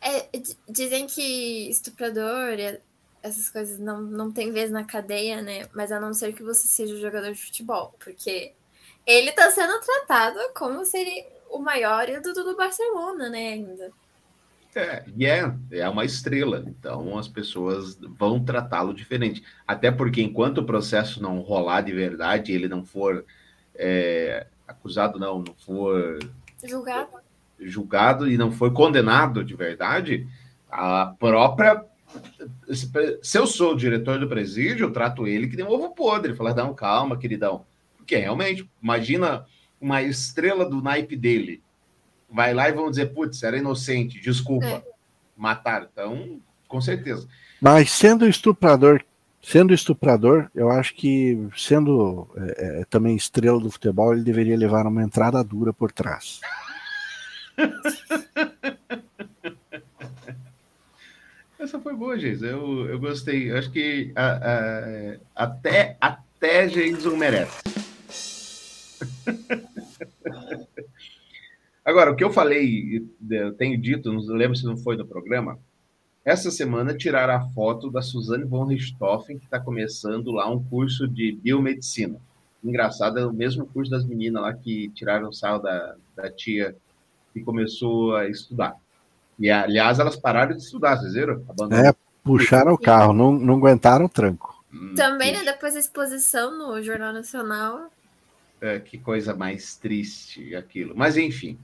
[0.00, 0.28] É,
[0.68, 2.80] dizem que estuprador, e
[3.22, 5.68] essas coisas não, não tem vez na cadeia, né?
[5.74, 8.52] Mas a não ser que você seja jogador de futebol, porque
[9.06, 13.52] ele tá sendo tratado como se ele o maior ídolo do Barcelona, né?
[13.52, 13.92] Ainda.
[14.74, 19.44] É, e é, é uma estrela, então as pessoas vão tratá-lo diferente.
[19.66, 23.24] Até porque enquanto o processo não rolar de verdade, ele não for
[23.74, 26.18] é, acusado, não, não for
[26.64, 27.10] Julgado.
[27.60, 30.26] julgado e não for condenado de verdade,
[30.70, 31.84] a própria.
[33.22, 36.34] Se eu sou o diretor do presídio, eu trato ele que nem um ovo podre.
[36.34, 37.64] Falar, não, calma, queridão.
[37.96, 39.46] Porque realmente, imagina
[39.80, 41.62] uma estrela do naipe dele.
[42.30, 44.66] Vai lá e vão dizer, putz, era inocente, desculpa.
[44.66, 44.82] É.
[45.36, 45.86] Mataram.
[45.92, 47.26] Então, com certeza.
[47.60, 49.02] Mas sendo estuprador,
[49.42, 54.86] sendo estuprador, eu acho que sendo é, é, também estrela do futebol, ele deveria levar
[54.86, 56.40] uma entrada dura por trás.
[61.58, 62.42] Essa foi boa, Geis.
[62.42, 63.50] Eu, eu gostei.
[63.50, 67.62] Eu acho que a- a- até, até Jason merece.
[71.84, 75.58] Agora, o que eu falei, eu tenho dito, não lembro se não foi no programa,
[76.24, 81.06] essa semana tiraram a foto da Suzane von Richthofen, que está começando lá um curso
[81.06, 82.18] de biomedicina.
[82.62, 86.74] Engraçado, é o mesmo curso das meninas lá que tiraram o sal da, da tia
[87.34, 88.74] que começou a estudar.
[89.38, 91.42] E, aliás, elas pararam de estudar, vocês viram?
[91.48, 91.90] Abandonaram.
[91.90, 94.64] É, puxaram o carro, não, não aguentaram o tranco.
[94.72, 95.44] Hum, Também, né?
[95.44, 97.90] Depois da exposição no Jornal Nacional.
[98.62, 100.94] é, que coisa mais triste aquilo.
[100.96, 101.58] Mas, enfim,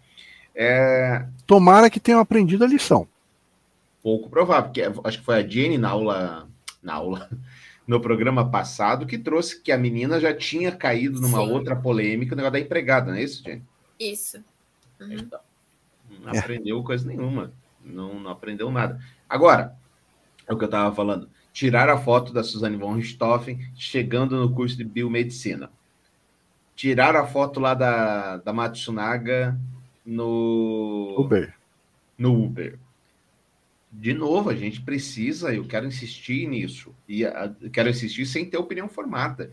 [0.54, 3.06] é Tomara que tenham aprendido a lição.
[4.02, 6.48] pouco provável, porque acho que foi a Jenny na aula,
[6.82, 7.28] na aula,
[7.86, 11.50] no programa passado, que trouxe que a menina já tinha caído numa Sim.
[11.50, 13.62] outra polêmica, o negócio da empregada, não é isso, Jenny?
[13.98, 14.38] Isso.
[15.00, 15.12] Uhum.
[15.12, 15.40] Então,
[16.22, 16.38] não É.
[16.38, 17.52] aprendeu coisa nenhuma.
[17.84, 19.00] Não, não aprendeu nada.
[19.28, 19.74] Agora,
[20.46, 21.28] é o que eu estava falando.
[21.52, 25.70] Tiraram a foto da Suzane von Richthofen chegando no curso de biomedicina.
[26.76, 29.58] Tiraram a foto lá da, da Matsunaga
[30.14, 31.54] no Uber.
[32.18, 32.78] no Uber.
[33.92, 38.44] De novo, a gente precisa, eu quero insistir nisso, e a- eu quero insistir sem
[38.44, 39.52] ter opinião formada.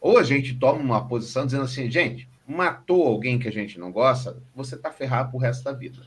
[0.00, 3.90] Ou a gente toma uma posição dizendo assim, gente, matou alguém que a gente não
[3.90, 6.00] gosta, você tá ferrado pro resto da vida.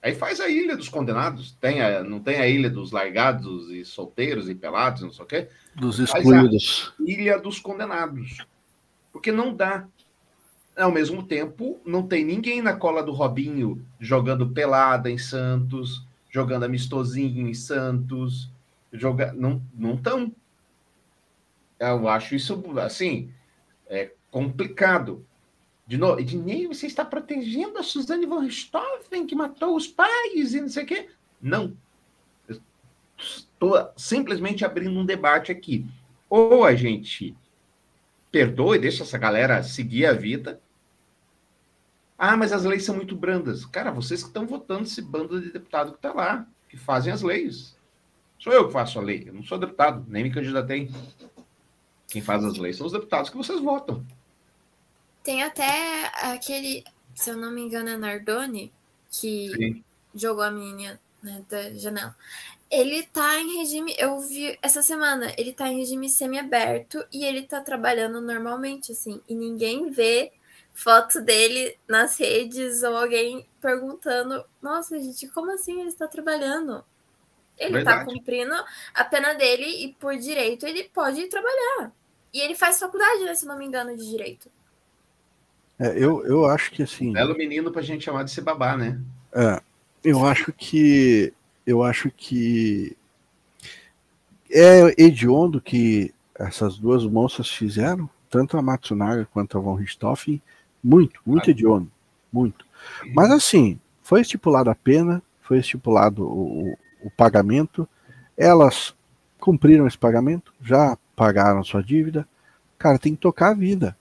[0.00, 3.84] Aí faz a ilha dos condenados, tem a- não tem a ilha dos largados e
[3.84, 6.92] solteiros e pelados, não sei o quê, Dos excluídos.
[7.00, 8.38] ilha dos condenados.
[9.12, 9.88] Porque não dá.
[10.78, 16.64] Ao mesmo tempo, não tem ninguém na cola do Robinho jogando pelada em Santos, jogando
[16.64, 18.48] amistosinho em Santos,
[18.92, 19.32] joga...
[19.32, 20.32] não não estão.
[21.80, 23.30] Eu acho isso assim
[23.88, 25.26] é complicado.
[25.86, 30.60] De novo, Ednei, você está protegendo a Suzane von Richthofen que matou os pais e
[30.60, 31.08] não sei o quê?
[31.40, 31.74] Não.
[33.16, 35.86] Estou simplesmente abrindo um debate aqui.
[36.28, 37.34] Ou a gente
[38.30, 40.60] perdoa e deixa essa galera seguir a vida.
[42.18, 43.64] Ah, mas as leis são muito brandas.
[43.64, 47.22] Cara, vocês que estão votando esse bando de deputado que está lá, que fazem as
[47.22, 47.76] leis.
[48.40, 49.24] Sou eu que faço a lei.
[49.28, 50.90] Eu não sou deputado, nem me candidatei.
[52.08, 54.04] Quem faz as leis são os deputados que vocês votam.
[55.22, 56.82] Tem até aquele,
[57.14, 58.72] se eu não me engano, é Nardoni,
[59.10, 59.84] que Sim.
[60.14, 62.16] jogou a menina né, da janela.
[62.70, 67.42] Ele tá em regime, eu vi essa semana, ele tá em regime semi-aberto e ele
[67.42, 70.32] tá trabalhando normalmente, assim, e ninguém vê
[70.78, 76.84] foto dele nas redes ou alguém perguntando: Nossa, gente, como assim ele está trabalhando?
[77.58, 78.04] Ele tá Verdade.
[78.04, 78.54] cumprindo
[78.94, 81.90] a pena dele e por direito ele pode trabalhar.
[82.32, 84.48] E ele faz faculdade, né, se não me engano, de direito.
[85.80, 87.12] É, eu, eu acho que assim.
[87.12, 89.00] Belo menino pra gente chamar de se babá, né?
[89.32, 89.60] É,
[90.04, 91.34] eu acho que
[91.66, 92.96] eu acho que
[94.48, 100.40] é hediondo que essas duas moças fizeram, tanto a Matsunaga quanto a Von Richthofen,
[100.82, 101.50] muito, muito Claro.
[101.50, 101.90] hediondo,
[102.32, 102.66] muito.
[103.14, 107.88] Mas assim, foi estipulada a pena, foi estipulado o, o- pagamento,
[108.36, 108.94] elas
[109.40, 112.26] cumpriram esse pagamento, já pagaram sua dívida.
[112.78, 113.96] Cara, tem que tocar a vida.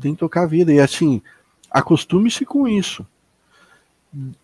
[0.00, 0.72] Tem que tocar a vida.
[0.72, 1.22] E assim,
[1.70, 3.06] acostume-se com isso.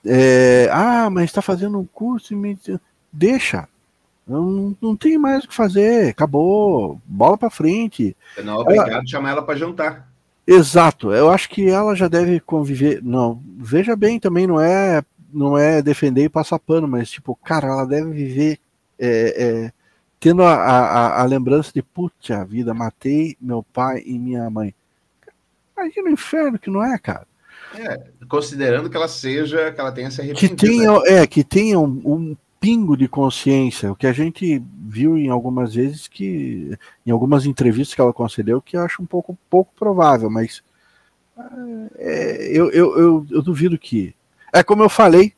[0.04, 2.80] É, ah, mas está fazendo um curso medicina.
[3.12, 3.68] Deixa.
[4.26, 6.10] Não, não tem mais o que fazer.
[6.10, 7.00] Acabou.
[7.04, 8.16] Bola para frente.
[8.34, 10.08] Você não é obrigado a chamar ela para jantar.
[10.46, 11.12] Exato.
[11.12, 13.02] Eu acho que ela já deve conviver.
[13.02, 15.02] Não, veja bem, também não é
[15.32, 18.58] não é defender e passar pano, mas tipo, cara, ela deve viver
[18.96, 19.72] é, é,
[20.20, 24.72] tendo a, a, a, lembrança de putz, a vida, matei meu pai e minha mãe.
[25.76, 27.26] Imagina o inferno que não é, cara.
[27.74, 30.56] É, considerando que ela seja, que ela tenha se arrependido.
[30.56, 35.18] Que tenha, é, que tenha um, um pingo de consciência, o que a gente viu
[35.18, 36.74] em algumas vezes que,
[37.04, 40.62] em algumas entrevistas que ela concedeu, que acho um pouco, pouco provável, mas
[41.96, 44.14] é, eu, eu, eu, eu duvido que.
[44.50, 45.34] É como eu falei,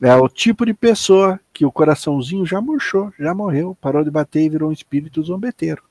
[0.00, 4.42] é o tipo de pessoa que o coraçãozinho já murchou, já morreu, parou de bater
[4.42, 5.82] e virou um espírito zombeteiro.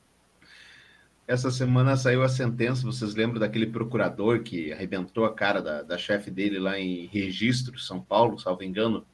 [1.28, 5.98] Essa semana saiu a sentença, vocês lembram daquele procurador que arrebentou a cara da, da
[5.98, 9.06] chefe dele lá em Registro, São Paulo, salvo engano?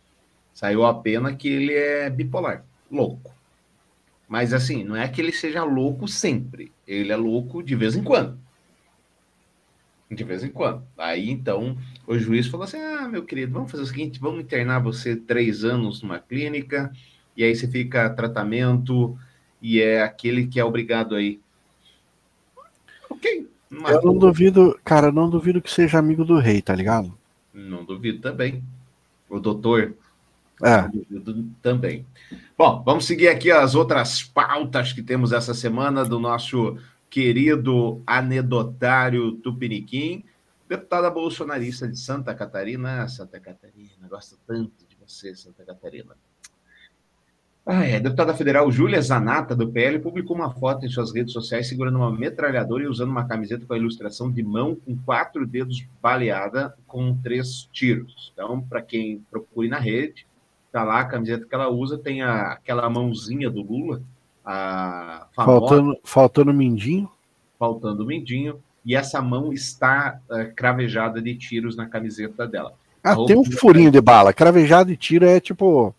[0.57, 3.31] Saiu a pena que ele é bipolar, louco.
[4.27, 6.71] Mas assim, não é que ele seja louco sempre.
[6.87, 8.39] Ele é louco de vez em quando.
[10.09, 10.81] De vez em quando.
[10.97, 14.79] Aí então o juiz falou assim: ah, meu querido, vamos fazer o seguinte: vamos internar
[14.79, 16.91] você três anos numa clínica,
[17.35, 19.15] e aí você fica tratamento,
[19.61, 21.39] e é aquele que é obrigado aí.
[23.07, 23.47] Ok.
[23.69, 27.15] Eu não duvido, cara, não duvido que seja amigo do rei, tá ligado?
[27.53, 28.63] Não duvido também.
[29.29, 29.93] O doutor
[30.63, 30.89] é.
[31.61, 32.05] Também.
[32.57, 36.77] Bom, vamos seguir aqui as outras pautas que temos essa semana do nosso
[37.09, 40.23] querido anedotário Tupiniquim,
[40.67, 43.07] deputada bolsonarista de Santa Catarina.
[43.07, 46.15] Santa Catarina, gosto tanto de você, Santa Catarina.
[47.69, 47.99] Ah, é.
[47.99, 52.09] Deputada federal Júlia Zanata, do PL, publicou uma foto em suas redes sociais segurando uma
[52.09, 57.15] metralhadora e usando uma camiseta com a ilustração de mão com quatro dedos baleada com
[57.17, 58.31] três tiros.
[58.33, 60.25] Então, para quem procure na rede,
[60.71, 64.01] Tá lá a camiseta que ela usa, tem a, aquela mãozinha do Lula,
[64.45, 67.09] a famosa, faltando, faltando mindinho.
[67.57, 68.61] Faltando mindinho.
[68.85, 72.73] E essa mão está uh, cravejada de tiros na camiseta dela.
[73.03, 74.33] Ah, tem um furinho de bala.
[74.33, 75.93] Cravejado de tiro é tipo.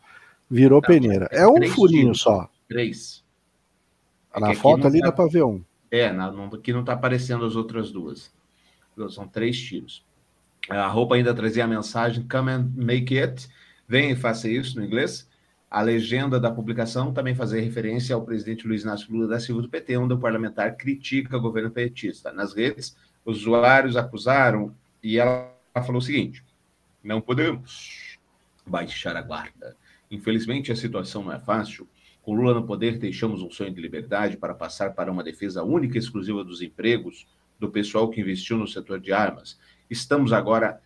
[0.50, 1.28] Virou não, peneira.
[1.30, 2.48] É, um furinho tiros, só.
[2.66, 3.22] Três.
[4.34, 5.62] É na foto ali tá, dá para ver um.
[5.90, 8.30] É, na, não, aqui não está aparecendo as outras duas.
[9.10, 10.04] São três tiros.
[10.68, 13.48] A roupa ainda trazia a mensagem Come and make it.
[13.88, 15.26] Venha e faça isso no inglês.
[15.70, 19.68] A legenda da publicação também fazia referência ao presidente Luiz Inácio Lula da Silva do
[19.68, 22.30] PT, onde o parlamentar critica o governo petista.
[22.30, 26.44] Nas redes, os usuários acusaram e ela falou o seguinte:
[27.02, 28.18] não podemos
[28.66, 29.74] baixar a guarda.
[30.10, 31.88] Infelizmente, a situação não é fácil.
[32.22, 35.96] Com Lula no poder, deixamos um sonho de liberdade para passar para uma defesa única
[35.96, 37.26] e exclusiva dos empregos
[37.58, 39.58] do pessoal que investiu no setor de armas.
[39.88, 40.80] Estamos agora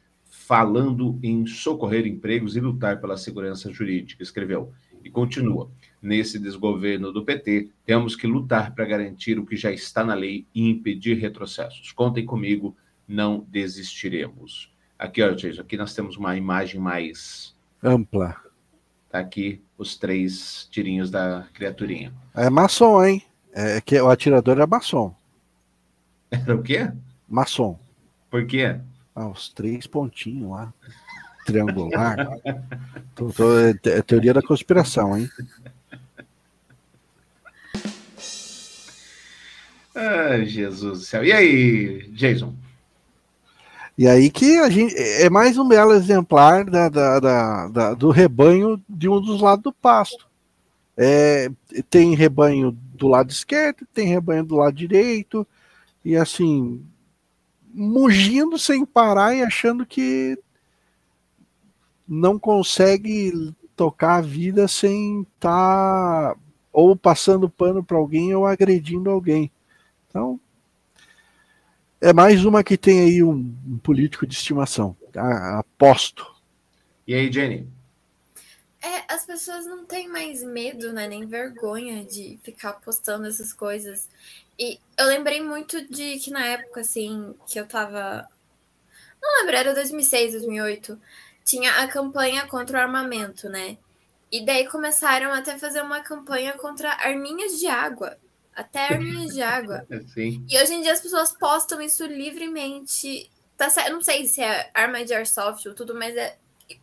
[0.46, 4.72] falando em socorrer empregos e lutar pela segurança jurídica, escreveu.
[5.05, 10.05] E continua: nesse desgoverno do PT, temos que lutar para garantir o que já está
[10.05, 11.92] na lei e impedir retrocessos.
[11.92, 12.76] Contem comigo,
[13.07, 14.72] não desistiremos.
[14.98, 18.37] Aqui, ó, gente, aqui nós temos uma imagem mais ampla.
[19.11, 22.12] Tá aqui os três tirinhos da criaturinha.
[22.35, 23.22] É maçom, hein?
[23.52, 25.14] É que o atirador é maçom.
[26.31, 26.90] Era o quê?
[27.28, 27.78] Maçom.
[28.31, 28.81] Por quê?
[29.14, 30.72] Ah, os três pontinhos lá.
[31.44, 32.16] Triangular.
[33.14, 35.29] tô, tô, é, é teoria da conspiração, hein?
[39.94, 41.25] Ai, Jesus do céu.
[41.25, 42.55] E aí, Jason?
[43.96, 48.11] E aí que a gente é mais um belo exemplar da, da, da, da do
[48.11, 50.27] rebanho de um dos lados do pasto.
[50.96, 51.51] É,
[51.90, 55.46] tem rebanho do lado esquerdo, tem rebanho do lado direito,
[56.05, 56.83] e assim,
[57.72, 60.38] mugindo sem parar e achando que
[62.06, 66.40] não consegue tocar a vida sem estar tá
[66.72, 69.50] ou passando pano para alguém ou agredindo alguém.
[70.08, 70.40] Então,
[72.00, 74.96] é mais uma que tem aí um, um político de estimação.
[75.58, 76.26] Aposto.
[77.06, 77.68] E aí, Jenny?
[78.82, 84.08] É, as pessoas não têm mais medo, né, nem vergonha de ficar postando essas coisas.
[84.59, 88.29] E eu lembrei muito de que na época, assim, que eu tava.
[89.21, 91.01] Não lembro, era 2006, 2008.
[91.45, 93.77] Tinha a campanha contra o armamento, né?
[94.31, 98.17] E daí começaram até a fazer uma campanha contra arminhas de água.
[98.55, 99.87] Até arminhas de água.
[100.15, 100.45] Sim.
[100.49, 103.31] E hoje em dia as pessoas postam isso livremente.
[103.57, 106.37] Tá não sei se é arma de airsoft ou tudo, mas é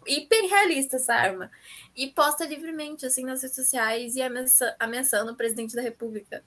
[0.05, 1.49] hiper realista essa arma.
[1.95, 6.43] E posta livremente, assim, nas redes sociais e ameaça, ameaçando o presidente da república.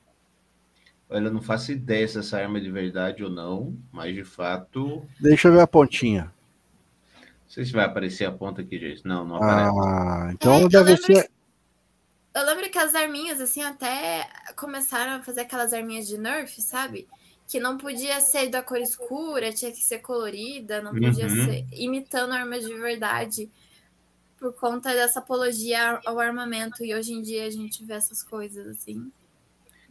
[1.13, 4.25] Olha, eu não faço ideia se essa arma é de verdade ou não, mas de
[4.25, 5.07] fato.
[5.21, 6.25] Deixa eu ver a pontinha.
[6.25, 9.05] Não sei se vai aparecer a ponta aqui, gente.
[9.05, 9.79] Não, não aparece.
[9.79, 11.31] Ah, então é, deve ser.
[12.35, 17.07] Eu lembro que as arminhas, assim, até começaram a fazer aquelas arminhas de Nerf, sabe?
[17.53, 21.45] que não podia ser da cor escura, tinha que ser colorida, não podia Uhum.
[21.45, 23.51] ser imitando armas de verdade
[24.39, 26.83] por conta dessa apologia ao armamento.
[26.83, 29.13] E hoje em dia a gente vê essas coisas assim.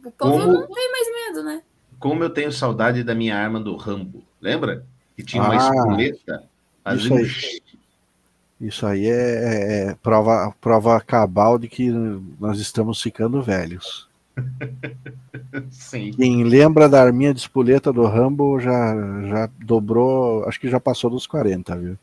[0.04, 1.62] O povo Como- não tem mais medo, né?
[1.98, 4.22] Como eu tenho saudade da minha arma do Rambo.
[4.40, 4.84] Lembra?
[5.16, 6.44] Que tinha uma Ah, espoleta.
[6.82, 7.62] fazia um isso
[8.60, 14.08] Isso aí é, é- é prova, prova cabal de que nós estamos ficando velhos.
[15.70, 16.12] Sim.
[16.12, 18.94] Quem lembra da arminha de espoleta do Rambo já,
[19.28, 21.98] já dobrou, acho que já passou dos 40, viu?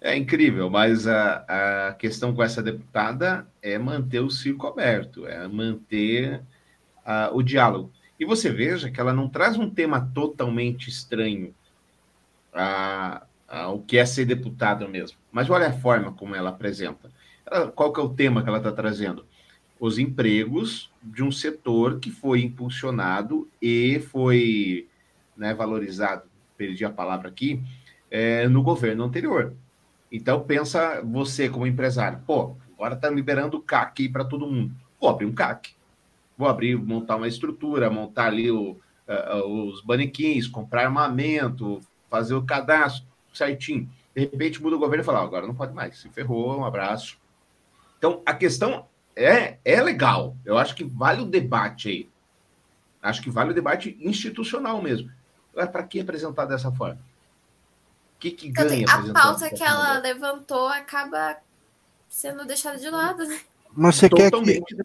[0.00, 5.48] É incrível, mas a, a questão com essa deputada é manter o circo aberto, é
[5.48, 6.42] manter
[7.32, 7.90] o diálogo.
[8.18, 11.54] E você veja que ela não traz um tema totalmente estranho
[12.52, 15.18] a- ao que é ser deputada mesmo.
[15.30, 17.10] Mas olha a forma como ela apresenta.
[17.46, 19.26] Ela- qual que é o tema que ela está trazendo?
[19.78, 24.88] Os empregos de um setor que foi impulsionado e foi
[25.36, 26.22] né, valorizado,
[26.56, 27.60] perdi a palavra aqui,
[28.08, 29.52] é, no governo anterior.
[30.12, 34.72] Então pensa você como empresário, pô, agora está liberando o CAC para todo mundo.
[35.02, 35.73] Abrir um CAC.
[36.36, 41.80] Vou abrir, montar uma estrutura, montar ali o, ah, os manequins, comprar armamento,
[42.10, 43.88] fazer o cadastro certinho.
[44.14, 46.64] De repente muda o governo e fala, "Ah, agora não pode mais, se ferrou, um
[46.64, 47.18] abraço.
[47.98, 50.36] Então a questão é, é legal.
[50.44, 52.10] Eu acho que vale o debate aí.
[53.02, 55.10] Acho que vale o debate institucional mesmo.
[55.52, 57.00] Para que apresentar dessa forma?
[58.16, 61.36] O que, que Então, ganha a apresentando pauta que ela levantou acaba
[62.08, 63.40] sendo deixada de lado, né?
[63.76, 64.76] Mas você quer que Totalmente.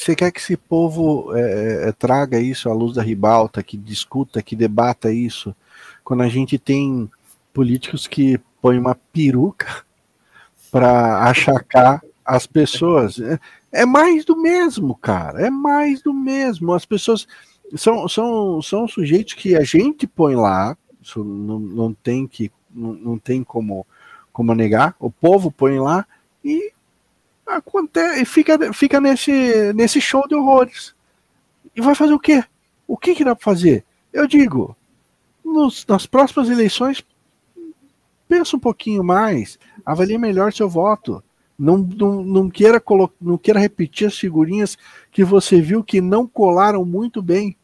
[0.00, 4.42] Você quer que esse povo é, é, traga isso à luz da ribalta, que discuta,
[4.42, 5.54] que debata isso,
[6.02, 7.10] quando a gente tem
[7.52, 9.84] políticos que põem uma peruca
[10.72, 13.18] para achacar as pessoas.
[13.20, 13.38] É,
[13.70, 15.46] é mais do mesmo, cara.
[15.46, 16.72] É mais do mesmo.
[16.72, 17.26] As pessoas
[17.76, 22.94] são, são, são sujeitos que a gente põe lá, isso não, não tem que não,
[22.94, 23.86] não tem como,
[24.32, 24.94] como negar.
[24.98, 26.06] O povo põe lá
[26.42, 26.72] e
[27.56, 30.94] acontece, fica, fica nesse, nesse show de horrores.
[31.74, 32.44] E vai fazer o quê?
[32.86, 33.84] O que, que dá para fazer?
[34.12, 34.76] Eu digo,
[35.44, 37.04] nos, nas próximas eleições,
[38.28, 41.22] pensa um pouquinho mais, avalie melhor seu voto.
[41.58, 44.78] Não, não, não, queira colo não queira repetir as figurinhas
[45.10, 47.54] que você viu que não colaram muito bem.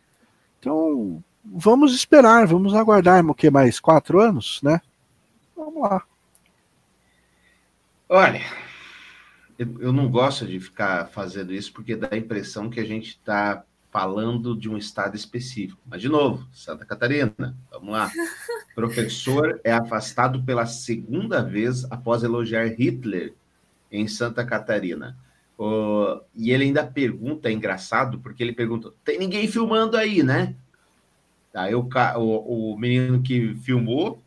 [0.61, 3.81] Então, vamos esperar, vamos aguardar, o que mais?
[3.81, 4.81] Quatro anos, né?
[5.57, 6.03] Vamos lá.
[8.09, 8.41] Olha,
[9.59, 13.11] eu, eu não gosto de ficar fazendo isso porque dá a impressão que a gente
[13.11, 15.81] está falando de um estado específico.
[15.87, 18.11] Mas, de novo, Santa Catarina, vamos lá.
[18.75, 23.35] Professor é afastado pela segunda vez após elogiar Hitler
[23.91, 25.17] em Santa Catarina.
[25.57, 30.55] Oh, e ele ainda pergunta, é engraçado, porque ele pergunta: tem ninguém filmando aí, né?
[31.55, 34.23] Aí o, o, o menino que filmou,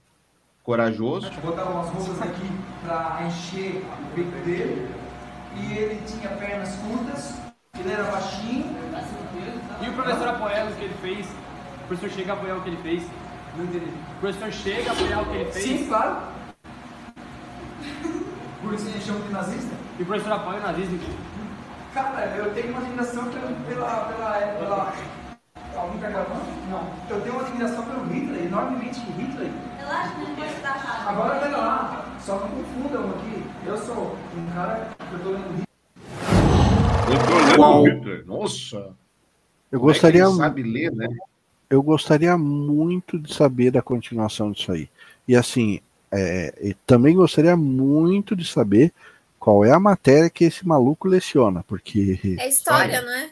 [0.64, 2.48] corajoso, Botava umas roupas aqui
[2.84, 4.99] pra encher o peito dele.
[5.62, 7.34] E ele tinha pernas curtas,
[7.80, 8.76] ele era baixinho.
[9.82, 11.26] E o professor apoiar o que ele fez?
[11.84, 13.04] O professor chega a apoiar o que ele fez?
[13.56, 13.86] Não entendi.
[13.86, 15.66] O professor chega a apoiar o que ele fez?
[15.66, 16.18] Sim, claro.
[18.62, 19.76] Por isso ele chama de nazista?
[19.98, 21.00] E o professor apoia o nazismo?
[21.94, 23.48] Cara, eu tenho uma admiração pela.
[23.68, 24.06] pela.
[24.06, 24.32] pela.
[24.60, 24.94] pela...
[25.76, 26.42] Alguém tá gravando?
[26.70, 26.88] Não.
[27.10, 29.52] Eu tenho uma admiração pelo Hitler, enormemente por Hitler.
[29.78, 31.10] Relaxa, não pode estar errado.
[31.10, 33.49] Agora pega lá, só não confundam aqui.
[33.70, 35.68] Eu sou um cara que eu tô lendo Hitler.
[37.12, 38.40] eu tô lendo Uau.
[38.42, 38.96] Nossa!
[39.72, 41.08] Eu é gostaria, ele sabe ler, né?
[41.70, 44.90] eu gostaria muito de saber da continuação disso aí.
[45.28, 48.92] E assim, é, e também gostaria muito de saber
[49.40, 53.30] qual é a matéria que esse maluco leciona, porque É história, não é?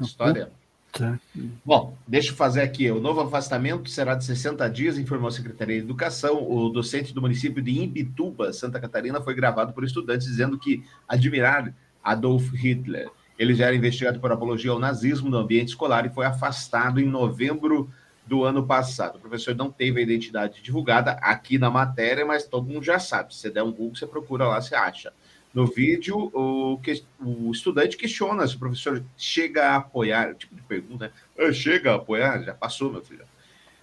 [0.00, 0.52] História.
[0.92, 1.18] Tá.
[1.64, 2.90] Bom, deixa eu fazer aqui.
[2.90, 6.50] O novo afastamento será de 60 dias, informou a Secretaria de Educação.
[6.50, 11.72] O docente do município de Imbituba, Santa Catarina, foi gravado por estudantes dizendo que admirar
[12.02, 13.08] Adolf Hitler.
[13.38, 17.06] Ele já era investigado por apologia ao nazismo no ambiente escolar e foi afastado em
[17.06, 17.90] novembro
[18.26, 19.16] do ano passado.
[19.16, 23.34] O professor não teve a identidade divulgada aqui na matéria, mas todo mundo já sabe.
[23.34, 25.12] Se você der um Google, você procura lá, você acha.
[25.52, 30.62] No vídeo, o, que, o estudante questiona se o professor chega a apoiar, tipo de
[30.62, 31.12] pergunta, né?
[31.38, 32.42] "Ah, Chega a apoiar?
[32.44, 33.24] Já passou, meu filho.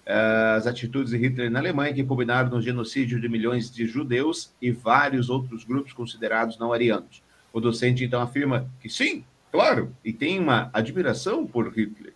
[0.06, 4.50] Ah, As atitudes de Hitler na Alemanha, que combinaram no genocídio de milhões de judeus
[4.62, 7.22] e vários outros grupos considerados não arianos.
[7.52, 12.14] O docente então afirma que sim, claro, e tem uma admiração por Hitler.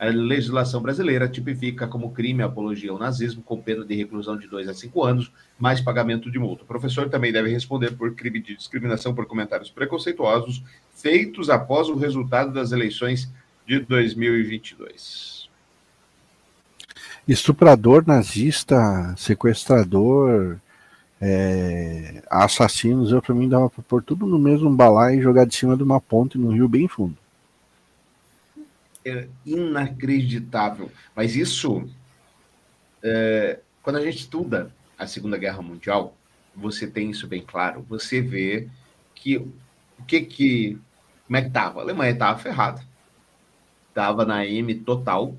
[0.00, 4.46] A legislação brasileira tipifica como crime a apologia ao nazismo, com pena de reclusão de
[4.46, 6.64] 2 a 5 anos, mais pagamento de multa.
[6.64, 11.96] O professor também deve responder por crime de discriminação por comentários preconceituosos feitos após o
[11.96, 13.30] resultado das eleições
[13.66, 15.50] de 2022.
[17.28, 20.56] Estuprador, nazista, sequestrador,
[21.20, 25.54] é, assassinos, eu para mim dava para pôr tudo no mesmo balai e jogar de
[25.54, 27.19] cima de uma ponte no rio bem fundo.
[29.04, 30.90] É inacreditável.
[31.14, 31.88] Mas isso,
[33.02, 36.16] é, quando a gente estuda a Segunda Guerra Mundial,
[36.54, 37.84] você tem isso bem claro.
[37.88, 38.68] Você vê
[39.14, 39.52] que o
[40.06, 40.78] que que
[41.26, 41.80] como é que estava?
[41.80, 42.84] A Alemanha estava ferrada.
[43.88, 45.36] Estava na M total,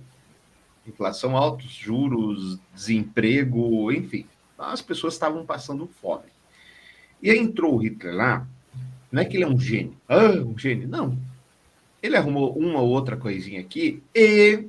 [0.88, 4.26] inflação alta, juros, desemprego, enfim
[4.62, 6.26] as pessoas estavam passando fome.
[7.22, 8.48] E aí entrou o Hitler lá,
[9.12, 11.18] não é que ele é um gênio, ah, um gênio, não.
[12.02, 14.68] Ele arrumou uma ou outra coisinha aqui e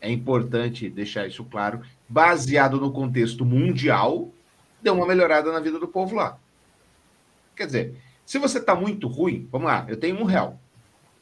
[0.00, 4.30] é importante deixar isso claro, baseado no contexto mundial,
[4.80, 6.38] deu uma melhorada na vida do povo lá.
[7.56, 7.94] Quer dizer,
[8.24, 10.58] se você está muito ruim, vamos lá, eu tenho um real,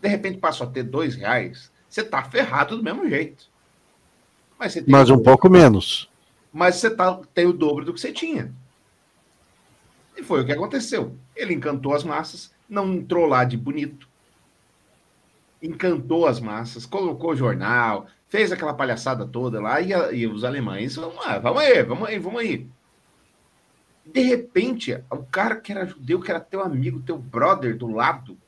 [0.00, 3.46] de repente passou a ter dois reais, você está ferrado do mesmo jeito.
[4.58, 6.08] Mas, Mas um pouco menos
[6.52, 8.52] mas você tá, tem o dobro do que você tinha.
[10.16, 11.16] E foi o que aconteceu.
[11.36, 14.07] Ele encantou as massas, não entrou lá de bonito.
[15.62, 21.16] Encantou as massas, colocou jornal, fez aquela palhaçada toda lá, e, e os alemães, vamos
[21.16, 22.68] lá, vamos aí, vamos aí, vamos aí.
[24.04, 28.38] De repente, o cara que era judeu, que era teu amigo, teu brother do lado,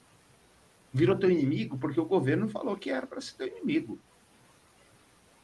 [0.92, 3.98] virou teu inimigo porque o governo falou que era para ser teu inimigo.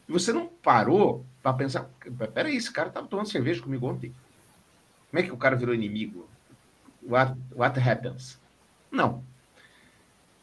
[0.08, 1.90] E você não parou para pensar,
[2.32, 4.14] peraí, esse cara estava tomando cerveja comigo ontem.
[5.10, 6.28] Como é que o cara virou inimigo?
[7.02, 8.40] What, what happens?
[8.90, 9.22] Não.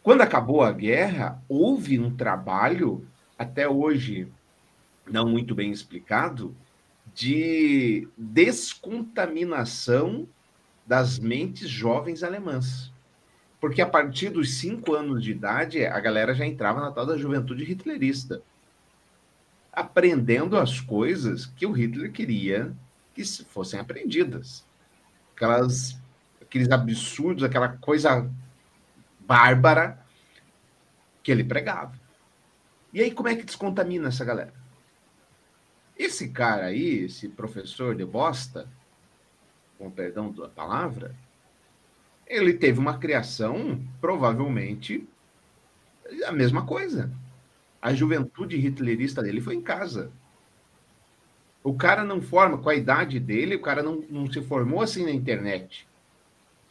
[0.04, 4.32] Quando acabou a guerra, houve um trabalho, até hoje
[5.10, 6.56] não muito bem explicado,
[7.16, 10.28] de descontaminação
[10.86, 12.92] das mentes jovens alemãs.
[13.60, 17.18] Porque a partir dos cinco anos de idade, a galera já entrava na tal da
[17.18, 18.42] juventude hitlerista
[19.74, 22.72] aprendendo as coisas que o Hitler queria
[23.16, 24.64] que fossem aprendidas.
[25.36, 25.98] Aquelas,
[26.40, 28.30] aqueles absurdos, aquela coisa
[29.34, 30.00] bárbara
[31.24, 32.00] que ele pregava.
[32.94, 34.54] E aí, como é que descontamina essa galera?
[35.98, 38.70] Esse cara aí, esse professor de bosta,
[39.80, 41.16] com perdão da palavra,
[42.28, 45.08] ele teve uma criação, provavelmente,
[46.28, 47.12] a mesma coisa.
[47.82, 50.12] A juventude hitlerista dele foi em casa.
[51.64, 55.04] O cara não forma, com a idade dele, o cara não, não se formou assim
[55.04, 55.88] na internet.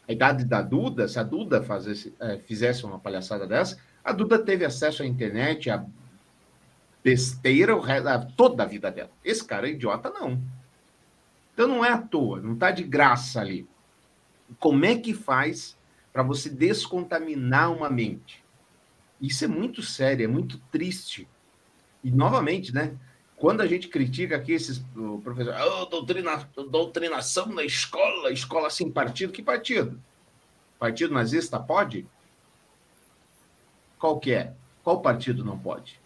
[0.09, 4.39] A idade da Duda, se a Duda fazesse, é, fizesse uma palhaçada dessa, a Duda
[4.39, 5.85] teve acesso à internet, a
[7.03, 7.75] besteira,
[8.37, 9.11] toda a vida dela.
[9.25, 10.41] Esse cara é idiota, não.
[11.53, 13.69] Então não é à toa, não está de graça ali.
[14.59, 15.77] Como é que faz
[16.13, 18.45] para você descontaminar uma mente?
[19.21, 21.29] Isso é muito sério, é muito triste.
[22.03, 22.97] E, novamente, né?
[23.43, 24.81] Quando a gente critica aqui esses
[25.25, 29.99] professores, oh, doutrina, doutrinação na escola, escola sem partido, que partido?
[30.79, 32.07] Partido nazista pode?
[33.99, 34.53] Qual que é?
[34.85, 35.99] Qual partido não pode?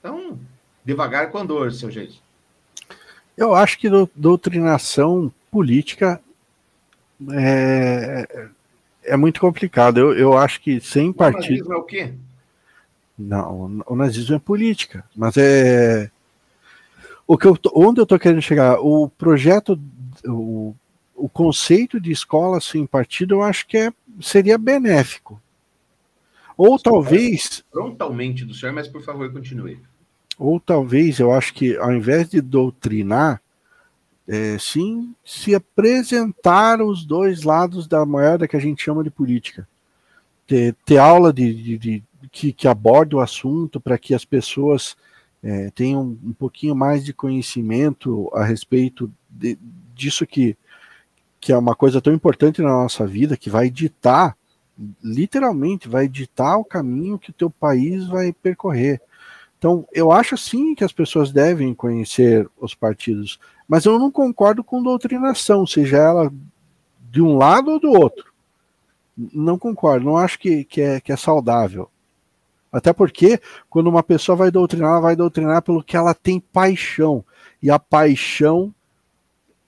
[0.00, 0.36] Então,
[0.84, 2.16] devagar com andor, seu jeito.
[3.36, 6.20] Eu acho que doutrinação política
[7.30, 8.48] é,
[9.04, 10.00] é muito complicado.
[10.00, 11.68] Eu, eu acho que sem partido.
[11.68, 12.14] O é o quê?
[13.16, 16.10] Não, o nazismo é política, mas é
[17.30, 18.80] o que eu onde eu estou querendo chegar.
[18.80, 19.80] O projeto,
[20.26, 20.74] o,
[21.14, 25.40] o conceito de escola sem partido, eu acho que é, seria benéfico.
[26.56, 27.62] Ou talvez.
[27.70, 29.78] Frontalmente do senhor, mas por favor, continue.
[30.36, 33.40] Ou talvez eu acho que ao invés de doutrinar,
[34.26, 39.68] é, sim se apresentar os dois lados da moeda que a gente chama de política.
[40.48, 42.02] Ter, ter aula de, de, de
[42.32, 44.96] que, que aborde o assunto para que as pessoas
[45.42, 49.58] é, tenham um pouquinho mais de conhecimento a respeito de,
[49.94, 50.56] disso que,
[51.40, 54.36] que é uma coisa tão importante na nossa vida, que vai ditar,
[55.02, 59.00] literalmente, vai ditar o caminho que o teu país vai percorrer.
[59.58, 63.38] Então, eu acho sim que as pessoas devem conhecer os partidos,
[63.68, 66.32] mas eu não concordo com doutrinação, seja ela
[67.10, 68.32] de um lado ou do outro.
[69.16, 71.90] Não concordo, não acho que, que, é, que é saudável.
[72.72, 77.24] Até porque, quando uma pessoa vai doutrinar, ela vai doutrinar pelo que ela tem paixão.
[77.62, 78.72] E a paixão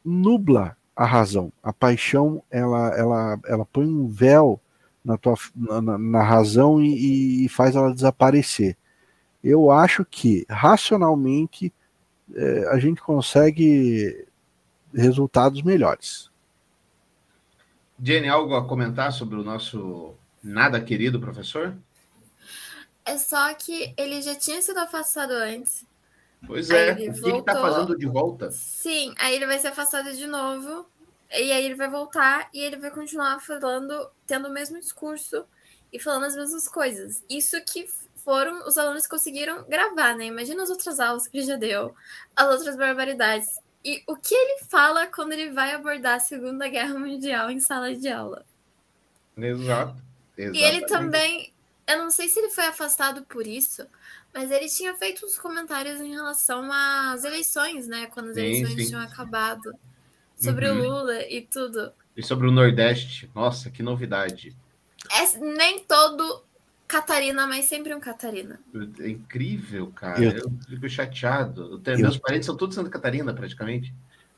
[0.04, 1.52] nubla a razão.
[1.62, 4.60] A paixão, ela, ela, ela põe um véu
[5.04, 8.76] na, tua, na, na razão e, e, faz ela desaparecer.
[9.42, 11.72] Eu acho que, racionalmente,
[12.34, 14.26] é, a gente consegue
[14.94, 16.30] resultados melhores.
[18.00, 21.74] Jenny, algo a comentar sobre o nosso nada querido professor?
[23.04, 25.84] É só que ele já tinha sido afastado antes.
[26.46, 26.90] Pois Aí é.
[26.90, 28.50] ele O que ele tá fazendo de volta?
[28.50, 30.86] Sim, aí ele vai ser afastado de novo.
[31.30, 35.46] E aí ele vai voltar e ele vai continuar falando, tendo o mesmo discurso
[35.92, 37.24] e falando as mesmas coisas.
[37.28, 40.26] Isso que foram os alunos que conseguiram gravar, né?
[40.26, 41.94] Imagina as outras aulas que ele já deu,
[42.36, 43.58] as outras barbaridades.
[43.84, 47.94] E o que ele fala quando ele vai abordar a Segunda Guerra Mundial em sala
[47.94, 48.44] de aula.
[49.36, 49.96] Exato.
[50.36, 50.86] E ele Exatamente.
[50.86, 51.51] também,
[51.86, 53.86] eu não sei se ele foi afastado por isso,
[54.32, 58.06] mas ele tinha feito uns comentários em relação às eleições, né?
[58.06, 58.88] Quando as Sim, eleições sim.
[58.88, 59.74] tinham acabado.
[60.36, 60.78] Sobre Uhum.
[60.80, 61.92] o Lula e tudo.
[62.16, 64.56] E sobre o Nordeste, nossa, que novidade.
[65.10, 66.42] É nem todo
[66.88, 68.58] Catarina, mas sempre um Catarina.
[69.00, 70.22] É incrível, cara.
[70.22, 71.72] Eu- Eu, fico chateado.
[71.72, 73.94] Eu tenho- Eu- Meus parentes são todos de Santa Catarina, praticamente.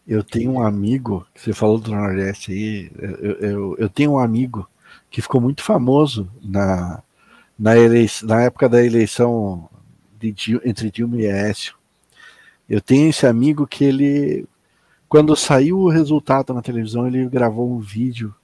[0.07, 4.19] Eu tenho um amigo, que você falou do Nordeste aí, eu, eu, eu tenho um
[4.19, 4.69] amigo
[5.11, 7.03] que ficou muito famoso na,
[7.59, 9.69] na, elei- na época da eleição
[10.19, 10.35] de
[10.65, 11.75] entre Dilma e Aécio.
[12.69, 14.47] Eu tenho esse amigo que ele,
[15.09, 18.35] quando saiu o resultado na televisão, ele gravou um vídeo.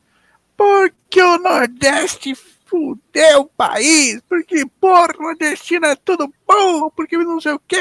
[0.57, 2.35] Porque o Nordeste
[2.67, 7.77] fudeu o país, porque porra, nordestino é tudo bom, porque não sei o quê.